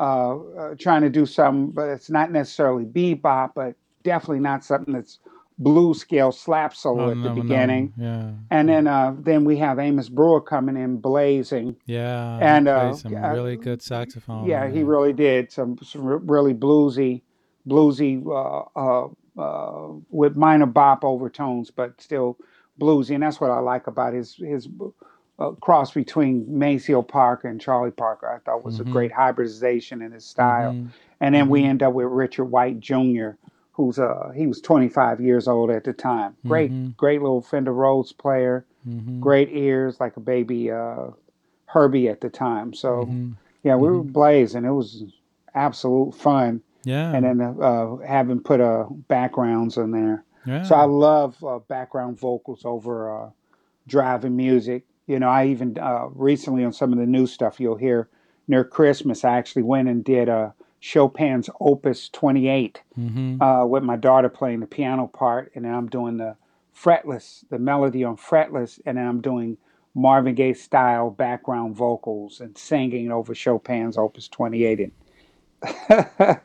uh, 0.00 0.38
uh, 0.38 0.76
trying 0.78 1.02
to 1.02 1.10
do 1.10 1.26
something, 1.26 1.72
but 1.72 1.88
it's 1.90 2.10
not 2.10 2.32
necessarily 2.32 2.86
bebop, 2.86 3.52
but 3.54 3.76
definitely 4.04 4.40
not 4.40 4.64
something 4.64 4.94
that's 4.94 5.20
blue 5.58 5.94
scale 5.94 6.32
slap 6.32 6.74
solo 6.74 7.06
Oh 7.06 7.10
at 7.10 7.22
the 7.22 7.28
no, 7.28 7.34
no, 7.34 7.42
beginning. 7.42 7.94
yeah, 7.98 8.32
And 8.50 8.68
then 8.68 8.86
uh, 8.88 9.14
then 9.18 9.44
we 9.44 9.58
have 9.58 9.78
Amos 9.78 10.08
Brewer 10.08 10.40
coming 10.40 10.76
in 10.76 10.98
blazing. 10.98 11.76
yeah. 11.86 12.38
And 12.40 12.68
uh, 12.68 12.94
some 12.94 13.14
uh, 13.14 13.34
really 13.34 13.56
good 13.56 13.82
saxophone 13.82 14.46
yeah, 14.48 14.68
he 14.70 14.82
really 14.82 15.12
did 15.12 15.52
some, 15.52 15.78
some 15.82 16.02
really 16.06 16.54
bluesy, 16.54 17.22
bluesy 17.68 18.24
uh, 18.26 18.64
uh, 18.76 19.08
uh, 19.40 19.92
with 20.10 20.36
minor 20.36 20.66
bop 20.66 21.04
overtones, 21.04 21.70
but 21.70 22.00
still 22.00 22.38
bluesy. 22.80 23.14
And 23.14 23.22
that's 23.22 23.40
what 23.40 23.50
I 23.50 23.60
like 23.60 23.86
about 23.86 24.14
his 24.14 24.36
his 24.36 24.68
uh, 25.40 25.50
cross 25.52 25.92
between 25.92 26.44
Maceo 26.48 27.00
Parker 27.02 27.48
and 27.48 27.60
Charlie 27.60 27.90
Parker. 27.90 28.28
I 28.28 28.38
thought 28.38 28.62
was 28.64 28.78
a 28.78 28.84
Mhm. 28.84 28.90
great 28.90 29.12
hybridization 29.12 30.02
in 30.02 30.12
his 30.12 30.24
style. 30.24 30.74
Mhm, 30.74 30.88
And 31.22 31.34
then 31.34 31.48
we 31.48 31.62
Mhm. 31.62 31.66
end 31.66 31.82
up 31.82 31.92
with 31.94 32.06
Richard 32.06 32.44
White 32.46 32.80
Jr., 32.80 33.30
who's 33.72 33.98
uh 33.98 34.30
he 34.34 34.46
was 34.46 34.60
25 34.60 35.20
years 35.20 35.48
old 35.48 35.70
at 35.70 35.84
the 35.84 35.92
time. 35.92 36.36
Great, 36.46 36.70
Mhm. 36.72 36.96
great 36.96 37.22
little 37.22 37.40
Fender 37.42 37.72
Rhodes 37.72 38.12
player. 38.12 38.64
mhm, 38.86 39.20
Great 39.20 39.48
ears, 39.52 40.00
like 40.00 40.16
a 40.16 40.20
baby 40.20 40.70
uh, 40.70 41.08
Herbie 41.66 42.08
at 42.08 42.20
the 42.20 42.30
time. 42.30 42.72
So 42.74 43.06
mhm. 43.06 43.34
yeah, 43.62 43.76
we 43.76 43.88
were 43.88 44.02
blazing. 44.02 44.64
It 44.64 44.70
was 44.72 45.04
absolute 45.54 46.14
fun. 46.14 46.62
Yeah, 46.84 47.12
And 47.14 47.24
then 47.24 47.40
uh, 47.40 47.96
having 47.98 48.40
put 48.40 48.60
uh, 48.60 48.86
backgrounds 49.08 49.76
in 49.76 49.90
there. 49.90 50.24
yeah. 50.46 50.62
So 50.62 50.74
I 50.74 50.84
love 50.84 51.42
uh, 51.44 51.58
background 51.60 52.18
vocals 52.18 52.62
over 52.64 53.24
uh, 53.24 53.30
driving 53.86 54.36
music. 54.36 54.84
You 55.10 55.18
know, 55.18 55.28
I 55.28 55.46
even 55.48 55.76
uh, 55.76 56.06
recently 56.14 56.64
on 56.64 56.72
some 56.72 56.92
of 56.92 56.98
the 57.00 57.04
new 57.04 57.26
stuff 57.26 57.58
you'll 57.58 57.74
hear 57.74 58.08
near 58.46 58.62
Christmas, 58.62 59.24
I 59.24 59.36
actually 59.38 59.64
went 59.64 59.88
and 59.88 60.04
did 60.04 60.28
uh, 60.28 60.50
Chopin's 60.78 61.50
Opus 61.60 62.08
28 62.10 62.80
Mhm. 62.96 63.42
uh, 63.42 63.66
with 63.66 63.82
my 63.82 63.96
daughter 63.96 64.28
playing 64.28 64.60
the 64.60 64.68
piano 64.68 65.08
part, 65.08 65.50
and 65.56 65.64
then 65.64 65.74
I'm 65.74 65.88
doing 65.88 66.18
the 66.18 66.36
fretless, 66.72 67.44
the 67.50 67.58
melody 67.58 68.04
on 68.04 68.16
fretless, 68.16 68.80
and 68.86 68.98
then 68.98 69.04
I'm 69.04 69.20
doing 69.20 69.56
Marvin 69.96 70.36
Gaye 70.36 70.54
style 70.54 71.10
background 71.10 71.74
vocals 71.74 72.40
and 72.40 72.56
singing 72.56 73.10
over 73.10 73.34
Chopin's 73.34 73.98
Opus 73.98 74.28
28. 74.28 74.78
And 74.80 74.92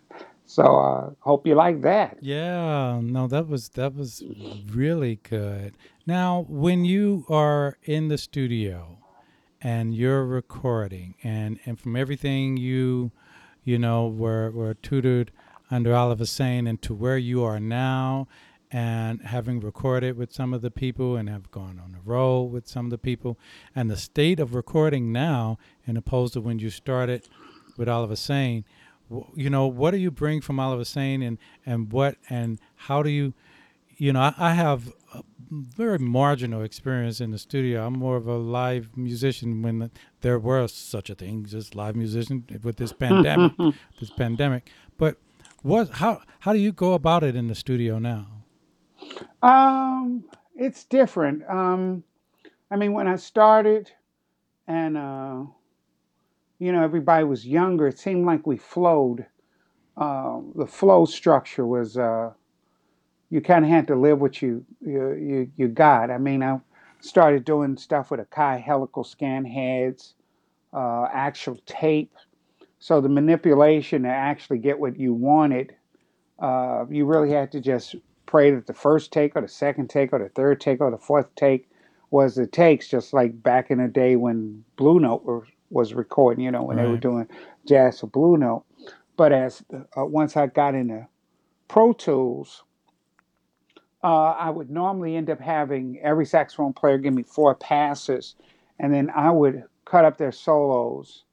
so 0.48 0.64
uh, 0.64 1.12
hope 1.20 1.46
you 1.46 1.54
like 1.54 1.82
that. 1.82 2.18
Yeah, 2.20 3.00
no, 3.04 3.28
that 3.28 3.48
was 3.48 3.70
that 3.70 3.94
was 3.94 4.24
really 4.72 5.20
good. 5.22 5.78
Now, 6.08 6.46
when 6.48 6.86
you 6.86 7.26
are 7.30 7.78
in 7.84 8.10
the 8.10 8.18
studio 8.18 9.00
and 9.62 9.96
you're 9.96 10.24
recording, 10.26 11.16
and 11.24 11.60
and 11.66 11.80
from 11.80 11.96
everything 11.96 12.58
you, 12.58 13.12
you 13.64 13.80
know, 13.80 14.08
were 14.08 14.52
were 14.52 14.76
tutored 14.76 15.32
under 15.72 15.96
Oliver 15.96 16.26
Sain, 16.26 16.68
and 16.68 16.80
to 16.84 16.94
where 16.94 17.18
you 17.18 17.44
are 17.44 17.60
now, 17.60 18.28
and 18.72 19.20
having 19.24 19.60
recorded 19.60 20.16
with 20.16 20.32
some 20.32 20.54
of 20.54 20.62
the 20.62 20.70
people, 20.70 21.16
and 21.16 21.28
have 21.28 21.50
gone 21.50 21.82
on 21.84 21.94
the 21.94 22.02
road 22.06 22.44
with 22.52 22.68
some 22.68 22.86
of 22.86 22.92
the 22.92 23.00
people, 23.00 23.40
and 23.76 23.90
the 23.90 23.98
state 23.98 24.40
of 24.40 24.54
recording 24.54 25.12
now, 25.12 25.58
and 25.88 25.98
opposed 25.98 26.34
to 26.34 26.42
when 26.42 26.60
you 26.60 26.70
started 26.70 27.28
with 27.78 27.90
Oliver 27.90 28.16
Sain 28.16 28.64
you 29.36 29.50
know 29.50 29.68
what 29.68 29.92
do 29.92 29.98
you 29.98 30.10
bring 30.12 30.42
from 30.42 30.60
Oliver 30.60 30.86
Sain 30.86 31.22
and 31.22 31.38
and 31.66 31.92
what 31.92 32.18
and 32.30 32.60
how 32.76 33.04
do 33.04 33.10
you 33.10 33.34
you 33.98 34.12
know 34.14 34.20
I, 34.20 34.34
I 34.38 34.54
have 34.54 34.92
a 35.20 35.24
very 35.52 36.00
marginal 36.00 36.64
experience 36.64 37.22
in 37.22 37.32
the 37.32 37.38
studio 37.38 37.86
I'm 37.88 37.94
more 38.00 38.18
of 38.18 38.28
a 38.28 38.38
live 38.38 38.90
musician 38.98 39.62
when 39.62 39.92
there 40.22 40.40
were 40.40 40.68
such 40.68 41.10
a 41.10 41.16
thing 41.16 41.46
just 41.46 41.76
live 41.76 41.96
musician 41.96 42.46
with 42.64 42.78
this 42.78 42.94
pandemic 42.94 43.54
this 44.00 44.12
pandemic 44.12 44.70
but 44.98 45.18
what 45.64 45.90
how 45.90 46.22
how 46.42 46.54
do 46.54 46.60
you 46.60 46.72
go 46.72 46.94
about 46.94 47.24
it 47.24 47.36
in 47.36 47.48
the 47.48 47.56
studio 47.56 48.00
now 48.00 48.28
Um, 49.42 50.26
it's 50.56 50.84
different. 50.86 51.44
Um, 51.50 52.04
I 52.72 52.76
mean, 52.78 52.94
when 52.94 53.08
I 53.08 53.16
started, 53.18 53.92
and 54.68 54.98
uh, 54.98 55.44
you 56.60 56.72
know, 56.72 56.84
everybody 56.84 57.24
was 57.26 57.46
younger. 57.46 57.88
It 57.88 58.00
seemed 58.00 58.26
like 58.26 58.48
we 58.48 58.58
flowed. 58.58 59.26
Uh, 59.98 60.40
the 60.56 60.68
flow 60.68 61.06
structure 61.06 61.66
was 61.66 61.98
uh, 61.98 62.32
you 63.30 63.42
kind 63.42 63.66
of 63.66 63.72
had 63.72 63.88
to 63.88 63.96
live 63.96 64.20
what 64.20 64.42
you 64.42 64.66
you 64.82 65.14
you, 65.14 65.52
you 65.58 65.68
got. 65.68 66.12
I 66.12 66.18
mean, 66.18 66.44
I 66.44 66.60
started 67.02 67.46
doing 67.46 67.78
stuff 67.78 68.12
with 68.12 68.20
a 68.20 68.26
Akai 68.26 68.62
helical 68.62 69.04
scan 69.04 69.46
heads, 69.46 70.16
uh, 70.74 71.08
actual 71.14 71.58
tape. 71.66 72.14
So 72.80 73.02
the 73.02 73.10
manipulation 73.10 74.04
to 74.04 74.10
actually 74.10 74.60
get 74.60 74.80
what 74.80 75.00
you 75.00 75.14
wanted, 75.14 75.76
uh, 76.40 76.86
you 76.90 77.06
really 77.06 77.32
had 77.32 77.52
to 77.54 77.60
just 77.60 77.96
pray 78.26 78.52
that 78.52 78.68
the 78.68 78.74
first 78.74 79.12
take 79.12 79.36
or 79.36 79.42
the 79.42 79.48
second 79.48 79.90
take 79.90 80.14
or 80.14 80.20
the 80.20 80.30
third 80.30 80.62
take 80.62 80.82
or 80.82 80.92
the 80.92 80.98
fourth 80.98 81.34
take 81.36 81.70
was 82.12 82.36
the 82.36 82.48
takes, 82.48 82.88
just 82.88 83.14
like 83.14 83.42
back 83.42 83.72
in 83.72 83.80
the 83.80 83.88
day 83.88 84.16
when 84.16 84.64
Blue 84.76 85.00
Note 85.00 85.26
was, 85.26 85.44
was 85.70 85.94
recording, 85.94 86.44
you 86.46 86.52
know, 86.52 86.64
when 86.64 86.78
they 86.78 86.86
were 86.86 86.98
doing 86.98 87.28
jazz 87.68 88.00
for 88.00 88.08
Blue 88.08 88.38
Note. 88.38 88.64
But 89.18 89.32
as 89.32 89.64
uh, 89.74 90.06
once 90.06 90.38
I 90.38 90.48
got 90.48 90.76
into 90.76 91.08
Pro 91.68 91.94
Tools, 91.94 92.64
uh, 94.06 94.36
I 94.38 94.52
would 94.52 94.70
normally 94.70 95.16
end 95.16 95.32
up 95.32 95.40
having 95.40 96.00
every 96.04 96.28
saxophone 96.28 96.74
player 96.74 97.00
give 97.00 97.16
me 97.16 97.24
four 97.24 97.56
passes, 97.56 98.36
and 98.78 98.94
then 98.94 99.10
I 99.10 99.32
would 99.32 99.64
cut 99.86 100.06
up 100.06 100.20
their 100.20 100.32
solos 100.32 101.24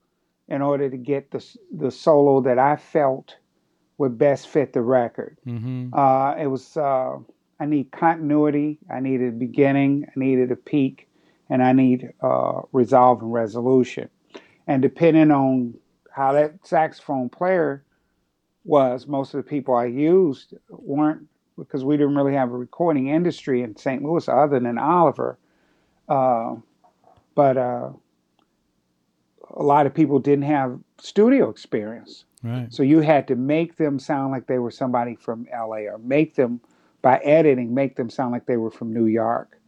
in 0.48 0.62
order 0.62 0.88
to 0.88 0.96
get 0.96 1.30
the 1.30 1.44
the 1.70 1.90
solo 1.90 2.40
that 2.40 2.58
I 2.58 2.76
felt 2.76 3.37
would 3.98 4.16
best 4.16 4.48
fit 4.48 4.72
the 4.72 4.80
record. 4.80 5.37
mm-hmm 5.46 5.92
Uh, 5.92 6.35
it 6.40 6.46
was 6.46 6.74
uh, 6.78 7.18
I 7.61 7.66
need 7.66 7.92
continuity, 7.92 8.78
I 8.90 9.00
needed 9.00 9.28
a 9.28 9.37
beginning, 9.37 10.06
I 10.08 10.12
needed 10.16 10.50
a 10.50 10.56
peak, 10.56 11.08
and 11.50 11.62
I 11.62 11.72
need 11.74 12.11
uh, 12.22 12.62
resolve 12.72 13.20
and 13.20 13.35
resolution. 13.35 14.08
And 14.66 14.80
depending 14.80 15.30
on 15.30 15.74
how 16.11 16.32
that 16.32 16.66
saxophone 16.66 17.28
player 17.28 17.85
was, 18.64 19.06
most 19.06 19.35
of 19.35 19.44
the 19.44 19.50
people 19.50 19.74
I 19.74 19.87
used 19.87 20.54
weren't 20.70 21.28
because 21.58 21.84
we 21.84 21.96
didn't 21.96 22.16
really 22.16 22.34
have 22.34 22.50
a 22.50 22.56
recording 22.56 23.08
industry 23.08 23.62
in 23.62 23.76
St. 23.76 24.02
Louis 24.02 24.28
other 24.28 24.58
than 24.58 24.78
Oliver. 24.78 25.38
Uh, 26.08 26.56
but 27.34 27.56
uh, 27.56 27.90
a 29.50 29.62
lot 29.62 29.86
of 29.86 29.94
people 29.94 30.18
didn't 30.18 30.44
have 30.44 30.78
studio 30.98 31.50
experience. 31.50 32.24
right 32.42 32.72
So 32.72 32.82
you 32.82 33.00
had 33.00 33.28
to 33.28 33.36
make 33.36 33.76
them 33.76 33.98
sound 33.98 34.32
like 34.32 34.46
they 34.46 34.58
were 34.58 34.70
somebody 34.70 35.14
from 35.14 35.46
LA 35.52 35.88
or 35.88 35.98
make 35.98 36.34
them, 36.34 36.60
by 37.00 37.18
editing, 37.18 37.74
make 37.74 37.96
them 37.96 38.10
sound 38.10 38.32
like 38.32 38.46
they 38.46 38.56
were 38.56 38.70
from 38.70 38.92
New 38.92 39.06
York. 39.06 39.58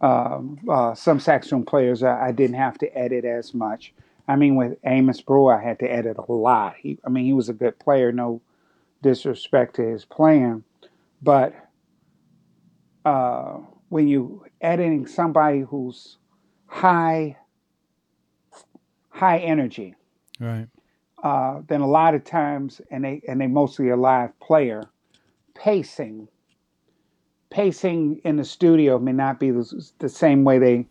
Um, 0.00 0.58
uh, 0.68 0.94
some 0.94 1.20
saxophone 1.20 1.64
players 1.64 2.02
I, 2.02 2.28
I 2.28 2.32
didn't 2.32 2.56
have 2.56 2.76
to 2.78 2.98
edit 2.98 3.24
as 3.24 3.54
much. 3.54 3.92
I 4.26 4.36
mean, 4.36 4.56
with 4.56 4.78
Amos 4.84 5.20
Brewer, 5.20 5.58
I 5.58 5.62
had 5.62 5.78
to 5.80 5.92
edit 5.92 6.16
a 6.16 6.32
lot. 6.32 6.74
He, 6.78 6.98
I 7.04 7.08
mean, 7.08 7.24
he 7.24 7.32
was 7.32 7.48
a 7.48 7.52
good 7.52 7.78
player, 7.78 8.12
no 8.12 8.40
disrespect 9.02 9.76
to 9.76 9.82
his 9.82 10.04
playing. 10.04 10.64
But 11.22 11.54
uh, 13.04 13.58
when 13.88 14.08
you 14.08 14.44
editing 14.60 15.06
somebody 15.06 15.60
who's 15.60 16.18
high, 16.66 17.36
high 19.10 19.38
energy, 19.38 19.94
right 20.40 20.68
uh, 21.22 21.60
then 21.68 21.80
a 21.80 21.86
lot 21.86 22.14
of 22.14 22.24
times, 22.24 22.80
and 22.90 23.04
they 23.04 23.22
and 23.28 23.40
they 23.40 23.46
mostly 23.46 23.90
a 23.90 23.96
live 23.96 24.38
player, 24.40 24.82
pacing, 25.54 26.28
pacing 27.50 28.20
in 28.24 28.36
the 28.36 28.44
studio 28.44 28.98
may 28.98 29.12
not 29.12 29.38
be 29.38 29.50
the, 29.50 29.90
the 30.00 30.08
same 30.08 30.42
way 30.44 30.58
they 30.58 30.86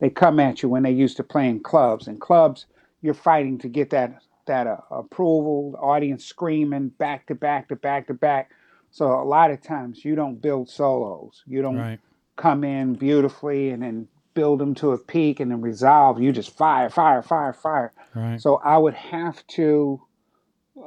they 0.00 0.10
come 0.10 0.40
at 0.40 0.62
you 0.62 0.68
when 0.68 0.82
they 0.82 0.90
used 0.90 1.16
to 1.16 1.22
play 1.22 1.48
in 1.48 1.60
clubs. 1.60 2.08
In 2.08 2.18
clubs, 2.18 2.66
you're 3.00 3.14
fighting 3.14 3.58
to 3.58 3.68
get 3.68 3.90
that 3.90 4.18
that 4.46 4.66
uh, 4.66 4.78
approval, 4.90 5.72
the 5.72 5.78
audience 5.78 6.24
screaming 6.24 6.88
back 6.88 7.26
to 7.26 7.34
back 7.34 7.68
to 7.68 7.76
back 7.76 8.08
to 8.08 8.14
back. 8.14 8.50
So 8.96 9.12
a 9.12 9.24
lot 9.24 9.50
of 9.50 9.60
times 9.60 10.06
you 10.06 10.14
don't 10.14 10.40
build 10.40 10.70
solos. 10.70 11.42
You 11.46 11.60
don't 11.60 11.76
right 11.76 12.00
come 12.36 12.64
in 12.64 12.94
beautifully 12.94 13.70
and 13.70 13.82
then 13.82 14.08
build 14.32 14.58
them 14.58 14.74
to 14.76 14.92
a 14.92 14.98
peak 14.98 15.38
and 15.38 15.50
then 15.50 15.60
resolve. 15.60 16.18
You 16.18 16.32
just 16.32 16.56
fire, 16.56 16.88
fire, 16.88 17.22
fire, 17.22 17.52
fire. 17.52 17.92
right 18.14 18.40
So 18.40 18.56
I 18.56 18.78
would 18.78 18.94
have 18.94 19.46
to 19.48 20.00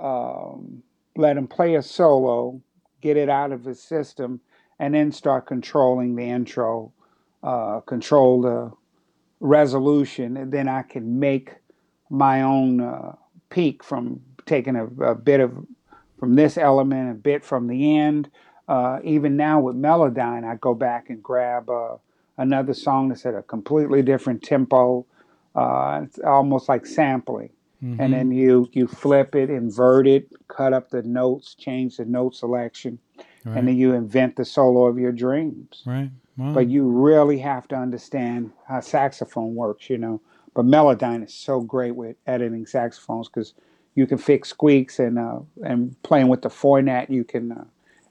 um, 0.01 0.81
let 1.15 1.37
him 1.37 1.47
play 1.47 1.75
a 1.75 1.83
solo, 1.83 2.59
get 2.99 3.15
it 3.15 3.29
out 3.29 3.51
of 3.51 3.63
his 3.63 3.79
system, 3.79 4.41
and 4.79 4.95
then 4.95 5.11
start 5.11 5.45
controlling 5.45 6.15
the 6.15 6.23
intro, 6.23 6.91
uh, 7.43 7.81
control 7.81 8.41
the 8.41 8.71
resolution, 9.39 10.35
and 10.35 10.51
then 10.51 10.67
I 10.67 10.81
can 10.81 11.19
make 11.19 11.55
my 12.09 12.41
own 12.41 12.81
uh, 12.81 13.15
peak 13.51 13.83
from 13.83 14.21
taking 14.47 14.75
a, 14.75 14.85
a 15.03 15.13
bit 15.15 15.41
of 15.41 15.65
from 16.19 16.35
this 16.35 16.57
element, 16.57 17.11
a 17.11 17.13
bit 17.15 17.43
from 17.45 17.67
the 17.67 17.97
end. 17.97 18.29
Uh, 18.67 18.99
even 19.03 19.35
now 19.37 19.59
with 19.59 19.75
Melodyne, 19.75 20.45
I 20.45 20.55
go 20.55 20.73
back 20.75 21.09
and 21.09 21.23
grab 21.23 21.69
uh, 21.69 21.97
another 22.37 22.73
song 22.73 23.09
that's 23.09 23.25
at 23.25 23.35
a 23.35 23.41
completely 23.43 24.01
different 24.03 24.43
tempo, 24.43 25.05
Uh, 25.55 26.01
it's 26.03 26.19
almost 26.19 26.69
like 26.69 26.85
sampling. 26.85 27.49
And 27.81 28.13
Mm-hmm. 28.13 28.13
then 28.13 28.31
you 28.31 28.69
you 28.73 28.87
flip 28.87 29.35
it, 29.35 29.49
invert 29.49 30.07
it, 30.07 30.29
cut 30.47 30.73
up 30.73 30.89
the 30.89 31.01
notes, 31.03 31.55
change 31.55 31.97
the 31.97 32.05
note 32.05 32.35
selection, 32.35 32.99
and 33.45 33.67
then 33.67 33.77
you 33.77 33.93
invent 33.93 34.35
the 34.35 34.45
solo 34.45 34.85
of 34.87 34.99
your 34.99 35.11
dreams. 35.13 35.83
Right. 35.85 36.11
Wow. 36.37 36.53
But 36.53 36.69
you 36.69 36.87
really 36.87 37.39
have 37.39 37.67
to 37.69 37.75
understand 37.75 38.51
how 38.67 38.81
saxophone 38.81 39.55
works, 39.55 39.89
you 39.89 39.97
know. 39.97 40.21
But 40.53 40.65
Melodyne 40.65 41.25
is 41.25 41.33
so 41.33 41.61
great 41.61 41.95
with 41.95 42.17
editing 42.27 42.65
saxophones 42.65 43.29
because 43.29 43.53
you 43.95 44.07
can 44.07 44.17
fix 44.17 44.49
squeaks 44.49 44.99
and 44.99 45.19
uh, 45.19 45.39
and 45.63 46.01
playing 46.03 46.27
with 46.27 46.41
the 46.41 46.49
formant, 46.49 47.09
you 47.09 47.23
can 47.23 47.51
uh, 47.51 47.63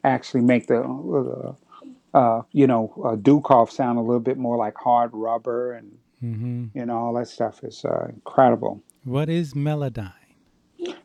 actually 0.05 0.43
make 0.43 0.67
the 0.67 0.83
uh, 0.83 2.17
uh, 2.17 2.43
you 2.53 2.67
know 2.67 2.93
uh, 3.05 3.17
Dukoff 3.17 3.71
sound 3.71 3.99
a 3.99 4.03
little 4.03 4.21
bit 4.21 4.38
more 4.38 4.57
like 4.57 4.77
hard 4.77 5.11
rubber, 5.12 5.73
and 5.73 5.93
Mm-hmm. 6.23 6.77
you 6.77 6.85
know 6.85 6.97
all 6.97 7.14
that 7.14 7.29
stuff 7.29 7.62
is 7.62 7.85
uh, 7.85 8.07
incredible. 8.09 8.83
What 9.05 9.29
is 9.29 9.55
Melodyne? 9.55 10.12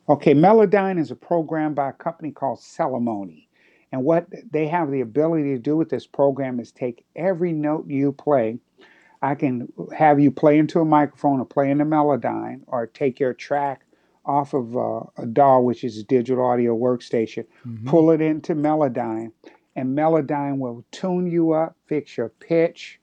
Okay, 0.08 0.34
Melodyne 0.34 0.98
is 0.98 1.12
a 1.12 1.16
program 1.16 1.72
by 1.72 1.90
a 1.90 1.92
company 1.92 2.32
called 2.32 2.58
Celemony. 2.58 3.46
And 3.92 4.02
what 4.02 4.26
they 4.50 4.66
have 4.66 4.90
the 4.90 5.02
ability 5.02 5.54
to 5.54 5.58
do 5.58 5.76
with 5.76 5.88
this 5.88 6.06
program 6.06 6.58
is 6.58 6.72
take 6.72 7.04
every 7.14 7.52
note 7.52 7.86
you 7.88 8.10
play. 8.10 8.58
I 9.22 9.36
can 9.36 9.72
have 9.96 10.18
you 10.18 10.32
play 10.32 10.58
into 10.58 10.80
a 10.80 10.84
microphone 10.84 11.38
or 11.38 11.46
play 11.46 11.70
into 11.70 11.84
Melodyne 11.84 12.62
or 12.66 12.88
take 12.88 13.20
your 13.20 13.34
track 13.34 13.86
off 14.26 14.54
of 14.54 14.76
uh, 14.76 15.00
a 15.18 15.26
DAW, 15.26 15.60
which 15.60 15.84
is 15.84 15.98
a 15.98 16.04
digital 16.04 16.44
audio 16.44 16.76
workstation, 16.76 17.44
Mm-hmm. 17.66 17.88
pull 17.88 18.10
it 18.10 18.20
into 18.20 18.54
Melodyne, 18.54 19.32
and 19.76 19.96
Melodyne 19.96 20.58
will 20.58 20.84
tune 20.90 21.26
you 21.30 21.52
up, 21.52 21.76
fix 21.86 22.16
your 22.16 22.28
pitch, 22.28 23.00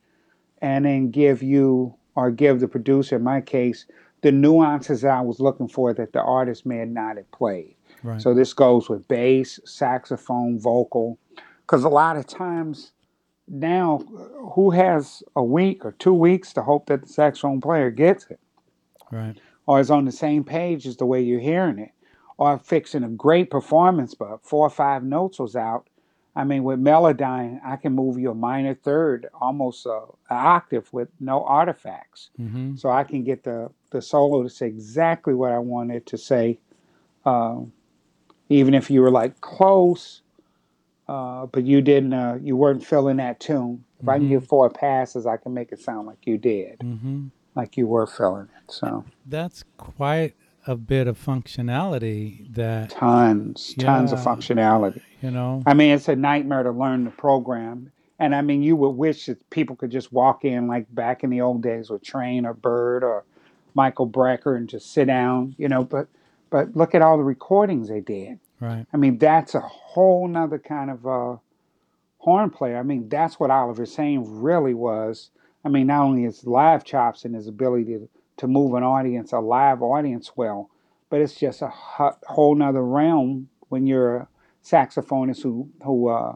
and 0.61 0.85
then 0.85 1.11
give 1.11 1.41
you 1.43 1.95
or 2.15 2.31
give 2.31 2.59
the 2.59 2.67
producer, 2.67 3.15
in 3.15 3.23
my 3.23 3.41
case, 3.41 3.85
the 4.21 4.31
nuances 4.31 5.03
I 5.03 5.21
was 5.21 5.39
looking 5.39 5.67
for 5.67 5.93
that 5.93 6.13
the 6.13 6.21
artist 6.21 6.65
may 6.65 6.85
not 6.85 7.17
have 7.17 7.31
played. 7.31 7.75
Right. 8.03 8.21
So 8.21 8.33
this 8.33 8.53
goes 8.53 8.89
with 8.89 9.07
bass, 9.07 9.59
saxophone, 9.65 10.59
vocal, 10.59 11.17
because 11.61 11.83
a 11.83 11.89
lot 11.89 12.17
of 12.17 12.27
times 12.27 12.91
now, 13.47 13.99
who 14.53 14.71
has 14.71 15.23
a 15.35 15.43
week 15.43 15.83
or 15.83 15.91
two 15.93 16.13
weeks 16.13 16.53
to 16.53 16.61
hope 16.61 16.85
that 16.87 17.01
the 17.01 17.07
saxophone 17.07 17.59
player 17.59 17.89
gets 17.91 18.25
it, 18.29 18.39
right. 19.11 19.35
Or 19.65 19.79
is 19.79 19.91
on 19.91 20.05
the 20.05 20.11
same 20.11 20.43
page 20.43 20.87
as 20.87 20.97
the 20.97 21.05
way 21.05 21.21
you're 21.21 21.39
hearing 21.39 21.79
it, 21.79 21.91
or 22.37 22.57
fixing 22.57 23.03
a 23.03 23.09
great 23.09 23.49
performance, 23.49 24.13
but 24.15 24.43
four 24.43 24.65
or 24.65 24.69
five 24.69 25.03
notes 25.03 25.39
was 25.39 25.55
out. 25.55 25.87
I 26.35 26.43
mean, 26.45 26.63
with 26.63 26.79
Melodyne, 26.79 27.59
I 27.63 27.75
can 27.75 27.93
move 27.93 28.17
you 28.17 28.31
a 28.31 28.35
minor 28.35 28.73
third, 28.73 29.27
almost 29.39 29.85
a, 29.85 29.99
an 30.29 30.37
octave 30.37 30.91
with 30.93 31.09
no 31.19 31.43
artifacts. 31.43 32.29
Mm-hmm. 32.39 32.75
So 32.75 32.89
I 32.89 33.03
can 33.03 33.23
get 33.23 33.43
the, 33.43 33.69
the 33.91 34.01
solo 34.01 34.41
to 34.43 34.49
say 34.49 34.67
exactly 34.67 35.33
what 35.33 35.51
I 35.51 35.59
wanted 35.59 36.05
to 36.07 36.17
say, 36.17 36.59
uh, 37.25 37.59
even 38.49 38.73
if 38.73 38.89
you 38.89 39.01
were 39.01 39.11
like 39.11 39.41
close, 39.41 40.21
uh, 41.07 41.47
but 41.47 41.65
you 41.65 41.81
didn't, 41.81 42.13
uh, 42.13 42.37
you 42.41 42.55
weren't 42.55 42.85
feeling 42.85 43.17
that 43.17 43.39
tune. 43.41 43.83
If 44.01 44.07
I 44.07 44.17
can 44.17 44.27
Mhm. 44.27 44.29
give 44.29 44.47
four 44.47 44.69
passes, 44.69 45.25
I 45.27 45.37
can 45.37 45.53
make 45.53 45.71
it 45.71 45.79
sound 45.79 46.07
like 46.07 46.25
you 46.25 46.37
did, 46.37 46.79
Mm-hmm. 46.79 47.27
Like 47.55 47.77
you 47.77 47.87
were 47.87 48.07
feeling 48.07 48.47
it. 48.57 48.71
So 48.71 49.03
That's 49.25 49.63
quite 49.77 50.35
a 50.67 50.75
bit 50.75 51.07
of 51.07 51.23
functionality 51.23 52.53
that 52.53 52.91
tons, 52.91 53.73
tons 53.79 54.11
of 54.11 54.19
functionality. 54.19 55.01
you 55.21 55.31
know. 55.31 55.63
I 55.65 55.73
mean, 55.73 55.91
it's 55.93 56.07
a 56.07 56.15
nightmare 56.15 56.63
to 56.63 56.71
learn 56.71 57.03
the 57.05 57.11
program. 57.11 57.91
And 58.19 58.35
I 58.35 58.41
mean, 58.41 58.61
you 58.61 58.75
would 58.75 58.89
wish 58.91 59.25
that 59.25 59.49
people 59.49 59.75
could 59.75 59.89
just 59.89 60.13
walk 60.13 60.45
in 60.45 60.67
like 60.67 60.85
back 60.93 61.23
in 61.23 61.31
the 61.31 61.41
old 61.41 61.63
days 61.63 61.89
with 61.89 62.03
Train 62.03 62.45
or 62.45 62.53
Bird 62.53 63.03
or 63.03 63.23
Michael 63.73 64.07
Brecker 64.07 64.55
and 64.55 64.69
just 64.69 64.93
sit 64.93 65.05
down, 65.05 65.55
you 65.57 65.67
know. 65.67 65.83
But 65.83 66.07
but 66.51 66.75
look 66.75 66.93
at 66.93 67.01
all 67.01 67.17
the 67.17 67.23
recordings 67.23 67.89
they 67.89 68.01
did. 68.01 68.37
Right. 68.59 68.85
I 68.93 68.97
mean, 68.97 69.17
that's 69.17 69.55
a 69.55 69.61
whole 69.61 70.27
nother 70.27 70.59
kind 70.59 70.91
of 70.91 71.07
uh, 71.07 71.37
horn 72.19 72.51
player. 72.51 72.77
I 72.77 72.83
mean, 72.83 73.09
that's 73.09 73.39
what 73.39 73.49
Oliver 73.49 73.87
Sain 73.87 74.23
really 74.41 74.75
was. 74.75 75.31
I 75.63 75.69
mean, 75.69 75.87
not 75.87 76.03
only 76.03 76.23
his 76.23 76.45
live 76.45 76.83
chops 76.83 77.25
and 77.25 77.35
his 77.35 77.47
ability 77.47 77.85
to, 77.93 78.09
to 78.37 78.47
move 78.47 78.73
an 78.73 78.83
audience, 78.83 79.31
a 79.31 79.39
live 79.39 79.81
audience 79.81 80.31
well, 80.35 80.69
but 81.09 81.21
it's 81.21 81.35
just 81.35 81.61
a 81.61 81.71
whole 82.27 82.55
nother 82.55 82.83
realm 82.83 83.49
when 83.69 83.85
you're 83.85 84.15
a 84.17 84.27
saxophonist 84.63 85.43
who, 85.43 85.69
who 85.83 86.07
uh, 86.09 86.35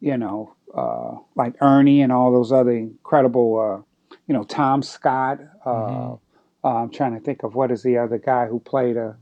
you 0.00 0.16
know, 0.16 0.54
uh, 0.74 1.16
like 1.36 1.54
Ernie 1.60 2.02
and 2.02 2.12
all 2.12 2.32
those 2.32 2.52
other 2.52 2.72
incredible, 2.72 3.58
uh, 3.58 4.16
you 4.26 4.34
know, 4.34 4.44
Tom 4.44 4.82
Scott. 4.82 5.40
Uh, 5.64 5.70
Mhm. 5.70 6.18
uh, 6.64 6.74
I'm 6.82 6.90
trying 6.90 7.14
to 7.14 7.20
think 7.20 7.42
of 7.42 7.54
what 7.54 7.70
is 7.70 7.82
the 7.82 7.98
other 7.98 8.18
guy 8.18 8.46
who 8.46 8.60
played 8.60 8.96
a, 8.96 9.16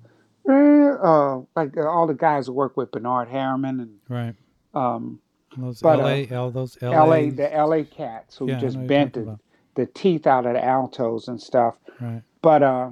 uh, 0.49 1.41
like 1.55 1.77
uh, 1.77 1.87
all 1.89 2.07
the 2.07 2.15
guys 2.15 2.47
who 2.47 2.53
work 2.53 2.77
with 2.77 2.91
Bernard 2.91 3.29
Harriman 3.29 3.81
and 3.81 3.99
Right. 4.09 4.35
um, 4.75 5.21
Those 5.57 5.81
But, 5.81 6.01
uh, 6.01 6.03
LA, 6.03 6.37
all 6.39 6.51
those 6.51 6.77
LA, 6.83 6.91
L.A. 6.93 7.31
the 7.31 7.55
L.A. 7.55 7.85
cats 7.85 8.37
who 8.37 8.49
Yeah, 8.49 8.61
just 8.61 8.87
bent 8.87 9.15
the, 9.15 9.39
the 9.75 9.87
teeth 9.87 10.27
out 10.27 10.47
of 10.47 10.55
the 10.55 10.65
altos 10.65 11.29
and 11.29 11.41
stuff. 11.41 11.77
Right. 12.01 12.23
But 12.43 12.63
uh, 12.63 12.91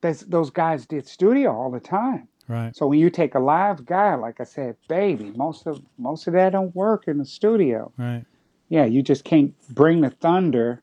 those 0.00 0.50
guys 0.50 0.86
did 0.86 1.06
studio 1.06 1.52
all 1.52 1.70
the 1.70 1.80
time. 1.80 2.28
Right. 2.48 2.74
So 2.74 2.86
when 2.86 2.98
you 2.98 3.08
take 3.08 3.34
a 3.34 3.38
live 3.38 3.86
guy, 3.86 4.14
like 4.16 4.40
I 4.40 4.44
said, 4.44 4.76
baby, 4.88 5.32
most 5.36 5.66
of 5.66 5.80
most 5.96 6.26
of 6.26 6.34
that 6.34 6.50
don't 6.50 6.74
work 6.74 7.06
in 7.06 7.18
the 7.18 7.24
studio. 7.24 7.92
Right. 7.96 8.24
Yeah, 8.68 8.84
you 8.84 9.02
just 9.02 9.24
can't 9.24 9.54
bring 9.68 10.00
the 10.00 10.10
thunder 10.10 10.82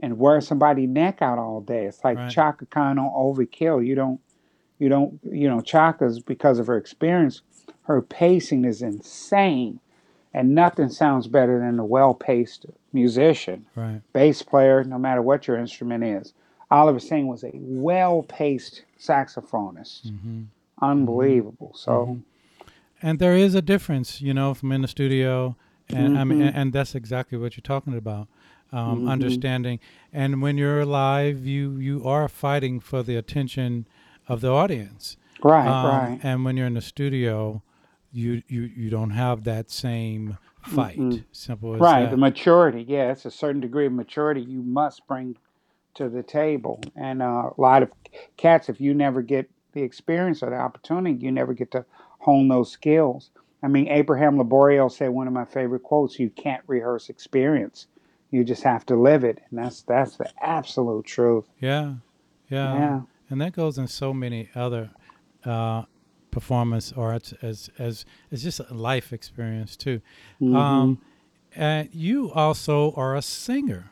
and 0.00 0.18
wear 0.18 0.40
somebody 0.40 0.86
neck 0.86 1.22
out 1.22 1.38
all 1.38 1.60
day. 1.60 1.86
It's 1.86 2.04
like 2.04 2.18
Right. 2.18 2.30
Chaka 2.30 2.66
Khan 2.66 2.98
on 2.98 3.10
Overkill. 3.10 3.84
You 3.86 3.94
don't, 3.94 4.20
you 4.78 4.88
don't, 4.88 5.20
you 5.24 5.48
know, 5.48 5.60
Chaka's 5.60 6.18
because 6.18 6.58
of 6.58 6.66
her 6.66 6.76
experience, 6.76 7.42
her 7.82 8.02
pacing 8.02 8.64
is 8.64 8.82
insane, 8.82 9.80
and 10.34 10.54
nothing 10.54 10.88
sounds 10.88 11.26
better 11.26 11.58
than 11.58 11.78
a 11.78 11.84
well-paced 11.84 12.66
musician, 12.92 13.66
Right. 13.74 14.00
bass 14.12 14.42
player, 14.42 14.84
no 14.84 14.98
matter 14.98 15.22
what 15.22 15.46
your 15.46 15.58
instrument 15.58 16.04
is. 16.04 16.32
Oliver 16.70 17.00
Sain 17.00 17.26
was 17.26 17.44
a 17.44 17.50
well-paced 17.54 18.84
saxophonist, 18.98 20.10
Mm-hmm. 20.10 20.42
unbelievable. 20.80 21.72
So. 21.74 22.18
And 23.02 23.18
there 23.18 23.36
is 23.36 23.54
a 23.54 23.62
difference, 23.62 24.22
you 24.22 24.32
know, 24.32 24.54
from 24.54 24.72
in 24.72 24.82
the 24.82 24.88
studio, 24.88 25.56
and 25.90 26.16
I 26.16 26.24
mean, 26.24 26.38
Mhm. 26.38 26.52
and, 26.54 26.72
that's 26.72 26.94
exactly 26.94 27.36
what 27.36 27.56
you're 27.56 27.62
talking 27.62 27.96
about. 27.96 28.28
Um, 28.72 29.02
Mhm. 29.02 29.08
Understanding, 29.08 29.80
and 30.14 30.40
when 30.40 30.56
you're 30.56 30.86
live, 30.86 31.44
you 31.44 31.76
you 31.76 32.04
are 32.06 32.26
fighting 32.28 32.80
for 32.80 33.02
the 33.02 33.16
attention 33.16 33.86
of 34.28 34.40
the 34.40 34.50
audience. 34.50 35.18
Right, 35.42 35.68
Um, 35.68 35.86
right. 35.86 36.20
And 36.22 36.44
when 36.44 36.56
you're 36.56 36.68
in 36.68 36.74
the 36.74 36.80
studio, 36.80 37.60
you 38.12 38.42
you 38.48 38.62
you 38.62 38.90
don't 38.90 39.10
have 39.10 39.44
that 39.44 39.70
same 39.70 40.38
fight. 40.62 40.98
Mm-mm. 40.98 41.24
Simple 41.32 41.74
as 41.74 41.80
Right, 41.80 42.02
that. 42.04 42.10
the 42.10 42.16
maturity. 42.16 42.84
Yeah, 42.86 43.10
it's 43.12 43.24
a 43.24 43.30
certain 43.30 43.60
degree 43.60 43.86
of 43.86 43.92
maturity 43.92 44.40
you 44.42 44.62
must 44.62 45.06
bring 45.06 45.36
to 45.94 46.08
the 46.08 46.22
table. 46.22 46.80
And 46.96 47.22
uh, 47.22 47.50
a 47.56 47.60
lot 47.60 47.82
of 47.82 47.90
cats, 48.36 48.68
if 48.68 48.80
you 48.80 48.94
never 48.94 49.22
get 49.22 49.50
the 49.72 49.82
experience 49.82 50.42
or 50.42 50.50
the 50.50 50.56
opportunity, 50.56 51.16
you 51.18 51.32
never 51.32 51.52
get 51.54 51.70
to 51.72 51.84
hone 52.18 52.48
those 52.48 52.70
skills. 52.70 53.30
I 53.62 53.68
mean, 53.68 53.88
Abraham 53.88 54.36
Laboriel 54.38 54.90
said 54.90 55.10
one 55.10 55.26
of 55.26 55.32
my 55.32 55.44
favorite 55.44 55.82
quotes: 55.82 56.18
"You 56.18 56.30
can't 56.30 56.62
rehearse 56.66 57.08
experience; 57.08 57.86
you 58.30 58.44
just 58.44 58.62
have 58.62 58.84
to 58.86 58.96
live 58.96 59.24
it." 59.24 59.38
And 59.50 59.58
that's 59.58 59.82
that's 59.82 60.16
the 60.16 60.30
absolute 60.40 61.04
truth. 61.06 61.46
yeah, 61.60 61.94
yeah, 62.48 62.74
Yeah. 62.74 63.00
and 63.30 63.40
that 63.40 63.52
goes 63.52 63.78
in 63.78 63.86
so 63.88 64.12
many 64.12 64.48
other 64.54 64.90
uh, 65.44 65.84
performance 66.32 66.92
arts 66.96 67.32
as 67.42 67.70
as 67.78 68.04
as 68.32 68.42
just 68.42 68.58
a 68.58 68.74
life 68.74 69.12
experience 69.12 69.76
too. 69.76 70.00
Mhm. 70.40 70.56
Um, 70.56 70.98
and 71.54 71.88
you 71.92 72.32
also 72.32 72.92
are 72.96 73.14
a 73.14 73.22
singer, 73.22 73.90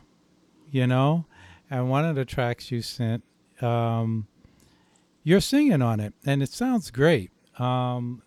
you 0.68 0.88
know, 0.88 1.26
and 1.70 1.88
one 1.88 2.04
of 2.04 2.16
the 2.16 2.24
tracks 2.24 2.72
you 2.72 2.82
sent, 2.82 3.22
um, 3.60 4.26
you're 5.22 5.40
singing 5.40 5.82
on 5.82 6.00
it, 6.00 6.14
and 6.26 6.42
it 6.42 6.48
sounds 6.48 6.90
great. 6.90 7.30
Um, 7.58 8.22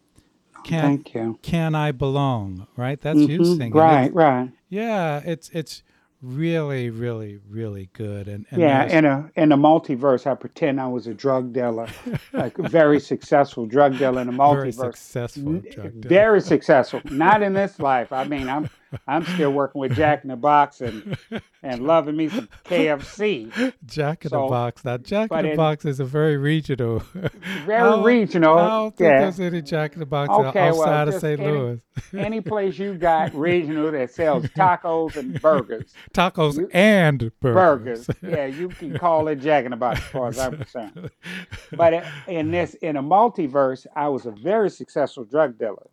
can 0.64 0.82
Thank 0.84 1.14
you. 1.14 1.40
can 1.42 1.76
I 1.76 1.92
belong? 1.92 2.68
Right, 2.78 3.02
that's 3.02 3.20
you 3.28 3.40
Mhm. 3.40 3.58
singing. 3.58 3.74
Right, 3.74 4.14
right. 4.14 4.50
yeah, 4.70 5.22
it's 5.26 5.50
it's 5.50 5.84
really, 6.24 6.90
really, 6.90 7.40
really 7.50 7.90
good. 7.94 8.28
And, 8.28 8.46
and 8.50 8.62
yeah, 8.62 8.86
in 8.86 9.06
a 9.06 9.30
in 9.36 9.52
a 9.52 9.58
multiverse, 9.58 10.26
I 10.26 10.34
pretend 10.36 10.80
I 10.80 10.88
was 10.88 11.06
a 11.06 11.14
drug 11.14 11.54
dealer, 11.54 11.88
like 12.34 12.58
a 12.58 12.68
very 12.68 13.00
successful 13.00 13.66
drug 13.66 13.98
dealer 13.98 14.22
in 14.22 14.30
a 14.30 14.32
multiverse. 14.32 14.56
very 14.56 14.72
successful. 14.72 15.50
N- 15.50 15.66
drug 15.70 16.02
dealer. 16.02 16.10
Very 16.10 16.42
successful. 16.42 17.02
Not 17.06 17.44
in 17.44 17.54
this 17.54 17.80
life. 17.80 18.12
I 18.12 18.24
mean, 18.24 18.48
I'm 18.50 18.70
I'm 19.08 19.26
still 19.26 19.52
working 19.52 19.80
with 19.82 19.96
Jack 19.96 20.24
in 20.24 20.30
the 20.30 20.36
Box 20.36 20.82
and 20.82 21.18
and 21.62 21.84
loving 21.88 22.16
me 22.18 22.30
some 22.30 22.50
KFC. 22.66 23.74
Jack 23.86 24.26
in 24.26 24.32
So, 24.32 24.44
the 24.44 24.48
Box. 24.50 24.86
Now, 24.86 24.98
Jack 24.98 25.32
in 25.32 25.50
the 25.50 25.56
Box 25.56 25.86
is 25.86 26.00
a 26.00 26.06
very 26.06 26.38
regional. 26.38 27.00
Very 27.66 27.82
I 27.82 28.04
regional. 28.04 28.58
I 28.58 28.68
don't 28.70 28.98
think 28.98 29.10
yeah. 29.10 29.20
there's 29.22 29.40
any 29.40 29.62
Jack 29.62 29.94
in 29.94 30.00
the 30.00 30.06
Box 30.06 30.30
Okay, 30.30 30.72
well, 30.72 30.82
outside 30.82 31.08
of 31.08 31.14
St. 31.16 31.40
any- 31.40 31.52
Louis. 31.52 31.82
Any 32.18 32.42
place 32.54 32.78
you 32.78 32.96
got 32.96 33.34
regional 33.34 33.92
that 33.92 34.12
sells 34.12 34.46
tacos 34.48 35.16
and 35.16 35.40
burgers. 35.42 35.94
Tacos 36.14 36.58
You- 36.58 36.70
and 36.74 37.32
burgers. 37.40 38.08
burgers. 38.08 38.10
Yeah, 38.22 38.46
you 38.48 38.70
can 38.70 38.98
call 38.98 39.28
it 39.30 39.36
Jack 39.38 39.66
in 39.66 39.72
the 39.72 39.78
Box 39.78 40.00
as 40.00 40.06
far 40.08 40.28
as 40.28 40.40
I'm 40.40 40.58
concerned. 40.58 41.10
But 41.72 42.04
in 42.28 42.52
this, 42.52 42.74
in 42.76 42.98
a 42.98 43.04
multiverse, 43.04 43.86
I 43.96 44.10
was 44.10 44.26
a 44.26 44.32
very 44.32 44.70
successful 44.70 45.24
drug 45.24 45.58
dealer, 45.58 45.88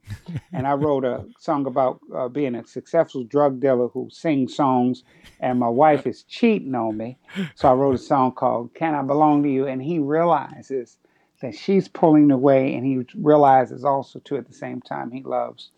and 0.53 0.67
I 0.67 0.73
wrote 0.75 1.05
a 1.05 1.25
song 1.39 1.67
about 1.67 2.01
uh, 2.15 2.29
being 2.29 2.55
a 2.55 2.67
successful 2.91 3.25
drug 3.25 3.61
dealer 3.61 3.89
who 3.89 4.09
sings 4.11 4.55
songs, 4.57 5.05
and 5.39 5.59
my 5.59 5.69
wife 5.69 6.07
is 6.07 6.25
cheating 6.25 6.75
on 6.75 6.97
me. 6.97 7.17
So 7.55 7.69
I 7.69 7.73
wrote 7.73 7.95
a 7.95 7.99
song 7.99 8.33
called 8.33 8.75
"Can 8.75 8.95
I 8.95 9.03
Belong 9.03 9.43
to 9.45 9.49
You?" 9.49 9.67
And 9.67 9.81
he 9.83 9.99
realizes 9.99 10.99
that 11.41 11.55
she's 11.55 11.89
pulling 11.89 12.31
away, 12.31 12.75
and 12.75 12.85
he 12.85 13.07
realizes 13.17 13.85
also 13.85 14.19
too 14.19 14.37
at 14.37 14.47
the 14.49 14.55
same 14.55 14.81
time 14.81 15.11
he 15.11 15.23
loves 15.23 15.71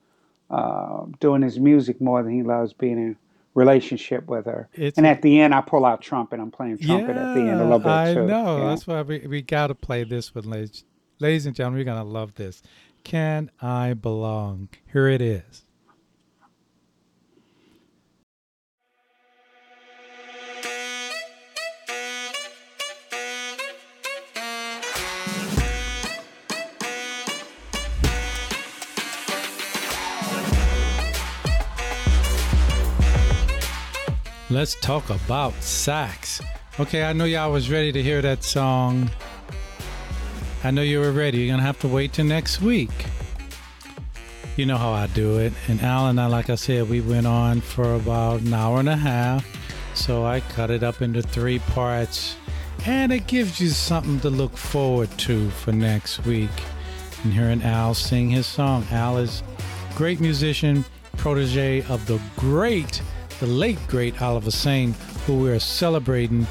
uh, 0.51 1.05
doing 1.21 1.43
his 1.43 1.59
music 1.59 2.01
more 2.01 2.23
than 2.23 2.33
he 2.33 2.43
loves 2.43 2.73
being 2.73 2.99
in 2.99 3.17
relationship 3.55 4.27
with 4.27 4.47
her. 4.47 4.69
It's 4.73 4.97
And 4.97 5.07
at 5.07 5.21
the 5.23 5.41
end, 5.41 5.55
I 5.55 5.61
pull 5.61 5.85
out 5.85 6.01
trumpet. 6.01 6.41
I'm 6.41 6.51
playing 6.51 6.79
trumpet 6.79 7.17
at 7.17 7.35
the 7.35 7.41
end 7.41 7.61
a 7.61 7.65
little 7.65 7.79
bit 7.79 7.89
I 7.89 8.15
too. 8.15 8.27
know. 8.27 8.59
Yeah. 8.59 8.69
That's 8.69 8.87
why 8.87 9.03
we, 9.03 9.27
we 9.27 9.43
got 9.43 9.67
to 9.67 9.75
play 9.75 10.05
this 10.05 10.35
one, 10.35 10.45
ladies. 10.45 10.85
Ladies 11.21 11.47
and 11.47 11.55
gentlemen, 11.55 11.79
You're 11.79 11.85
going 11.85 12.05
to 12.05 12.11
love 12.11 12.35
this. 12.35 12.63
Can 13.05 13.51
I 13.61 13.95
Belong? 13.95 14.71
Here 14.93 15.09
it 15.09 15.21
is. 15.21 15.65
Let's 34.53 34.75
talk 34.75 35.09
about 35.09 35.55
sax. 35.63 36.43
Okay, 36.79 37.05
I 37.05 37.15
know 37.15 37.25
y'all 37.25 37.51
was 37.51 37.71
ready 37.71 37.91
to 37.91 38.03
hear 38.03 38.21
that 38.21 38.45
song. 38.45 39.11
I 40.63 40.71
know 40.71 40.83
you 40.83 41.01
were 41.01 41.11
ready. 41.11 41.39
You're 41.39 41.55
gonna 41.55 41.63
have 41.63 41.81
to 41.81 41.89
wait 41.89 42.13
till 42.13 42.27
next 42.27 42.61
week. 42.61 42.91
You 44.59 44.67
know 44.67 44.77
how 44.77 44.91
I 44.91 45.07
do 45.07 45.39
it. 45.39 45.55
And 45.69 45.81
Al 45.81 46.09
and 46.09 46.21
I, 46.21 46.27
like 46.27 46.51
I 46.51 46.57
said, 46.57 46.91
we 46.91 47.01
went 47.01 47.27
on 47.27 47.63
for 47.63 47.95
about 47.95 48.43
an 48.43 48.53
hour 48.53 48.79
and 48.79 48.91
a 48.91 48.97
half. 48.97 49.47
So 49.95 50.27
I 50.27 50.41
cut 50.41 50.71
it 50.71 50.83
up 50.83 51.01
into 51.01 51.23
three 51.23 51.59
parts. 51.59 52.37
And 52.85 53.11
it 53.11 53.27
gives 53.27 53.59
you 53.59 53.69
something 53.69 54.21
to 54.21 54.29
look 54.29 54.55
forward 54.59 55.09
to 55.21 55.49
for 55.49 55.73
next 55.73 56.27
week. 56.27 56.51
And 57.25 57.33
hearing 57.33 57.63
Al 57.63 57.95
sing 57.95 58.29
his 58.29 58.47
song. 58.47 58.87
Al 58.91 59.17
is 59.17 59.43
great 59.95 60.21
musician, 60.21 60.85
protege 61.17 61.85
of 61.85 62.07
the 62.07 62.21
great, 62.37 63.01
the 63.43 63.49
late 63.49 63.79
great 63.89 64.23
Oliver 64.23 64.53
Sain, 64.53 64.93
who 65.27 65.37
we 65.37 65.51
are 65.51 65.59
celebrating 65.59 66.47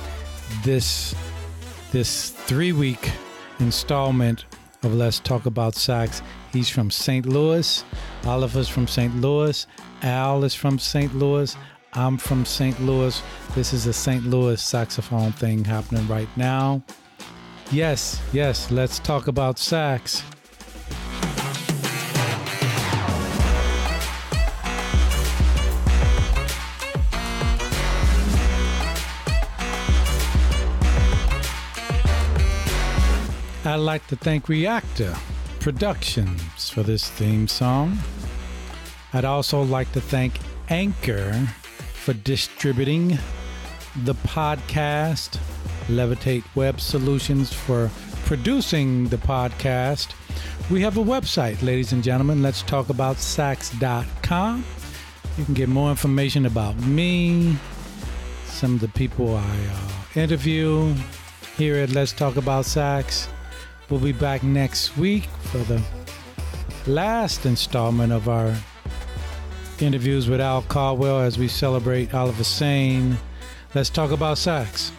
this 0.61 1.15
this 1.93 2.31
three 2.31 2.73
week 2.73 3.09
installment 3.59 4.43
of 4.83 4.93
Let's 4.93 5.21
Talk 5.21 5.45
About 5.45 5.73
Sax. 5.73 6.21
He's 6.51 6.69
from 6.69 6.91
St. 6.91 7.25
Louis. 7.25 7.85
Oliver's 8.25 8.67
from 8.67 8.87
St. 8.87 9.15
Louis. 9.21 9.65
Al 10.01 10.43
is 10.43 10.53
from 10.53 10.77
St. 10.77 11.15
Louis. 11.15 11.55
I'm 11.93 12.17
from 12.17 12.43
St. 12.43 12.77
Louis. 12.81 13.23
This 13.55 13.71
is 13.71 13.87
a 13.87 13.93
St. 13.93 14.25
Louis 14.25 14.61
saxophone 14.61 15.31
thing 15.31 15.63
happening 15.63 16.05
right 16.09 16.27
now. 16.35 16.83
Yes, 17.71 18.21
yes, 18.33 18.69
let's 18.69 18.99
talk 18.99 19.27
about 19.27 19.57
sax. 19.57 20.23
I'd 33.71 33.77
like 33.77 34.05
to 34.07 34.17
thank 34.17 34.49
Reactor 34.49 35.15
Productions 35.61 36.69
for 36.69 36.83
this 36.83 37.09
theme 37.09 37.47
song. 37.47 37.97
I'd 39.13 39.23
also 39.23 39.61
like 39.61 39.89
to 39.93 40.01
thank 40.01 40.33
Anchor 40.67 41.31
for 41.93 42.11
distributing 42.11 43.17
the 44.03 44.13
podcast, 44.15 45.39
Levitate 45.87 46.43
Web 46.53 46.81
Solutions 46.81 47.53
for 47.53 47.89
producing 48.25 49.07
the 49.07 49.15
podcast. 49.15 50.15
We 50.69 50.81
have 50.81 50.97
a 50.97 51.03
website, 51.03 51.63
ladies 51.63 51.93
and 51.93 52.03
gentlemen. 52.03 52.41
Let's 52.43 52.63
talk 52.63 52.89
about 52.89 53.19
sax.com. 53.19 54.65
You 55.37 55.45
can 55.45 55.53
get 55.53 55.69
more 55.69 55.91
information 55.91 56.45
about 56.45 56.75
me, 56.79 57.55
some 58.47 58.75
of 58.75 58.81
the 58.81 58.89
people 58.89 59.37
I 59.37 59.57
uh, 59.71 60.19
interview 60.19 60.93
here 61.55 61.77
at 61.77 61.91
Let's 61.91 62.11
Talk 62.11 62.35
About 62.35 62.65
Sax. 62.65 63.29
We'll 63.91 63.99
be 63.99 64.13
back 64.13 64.41
next 64.41 64.95
week 64.97 65.25
for 65.51 65.57
the 65.57 65.83
last 66.87 67.45
installment 67.45 68.13
of 68.13 68.29
our 68.29 68.55
interviews 69.81 70.29
with 70.29 70.39
Al 70.39 70.61
Caldwell 70.61 71.19
as 71.19 71.37
we 71.37 71.49
celebrate 71.49 72.13
Oliver 72.13 72.45
Sain. 72.45 73.17
Let's 73.75 73.89
talk 73.89 74.11
about 74.11 74.37
sax. 74.37 74.93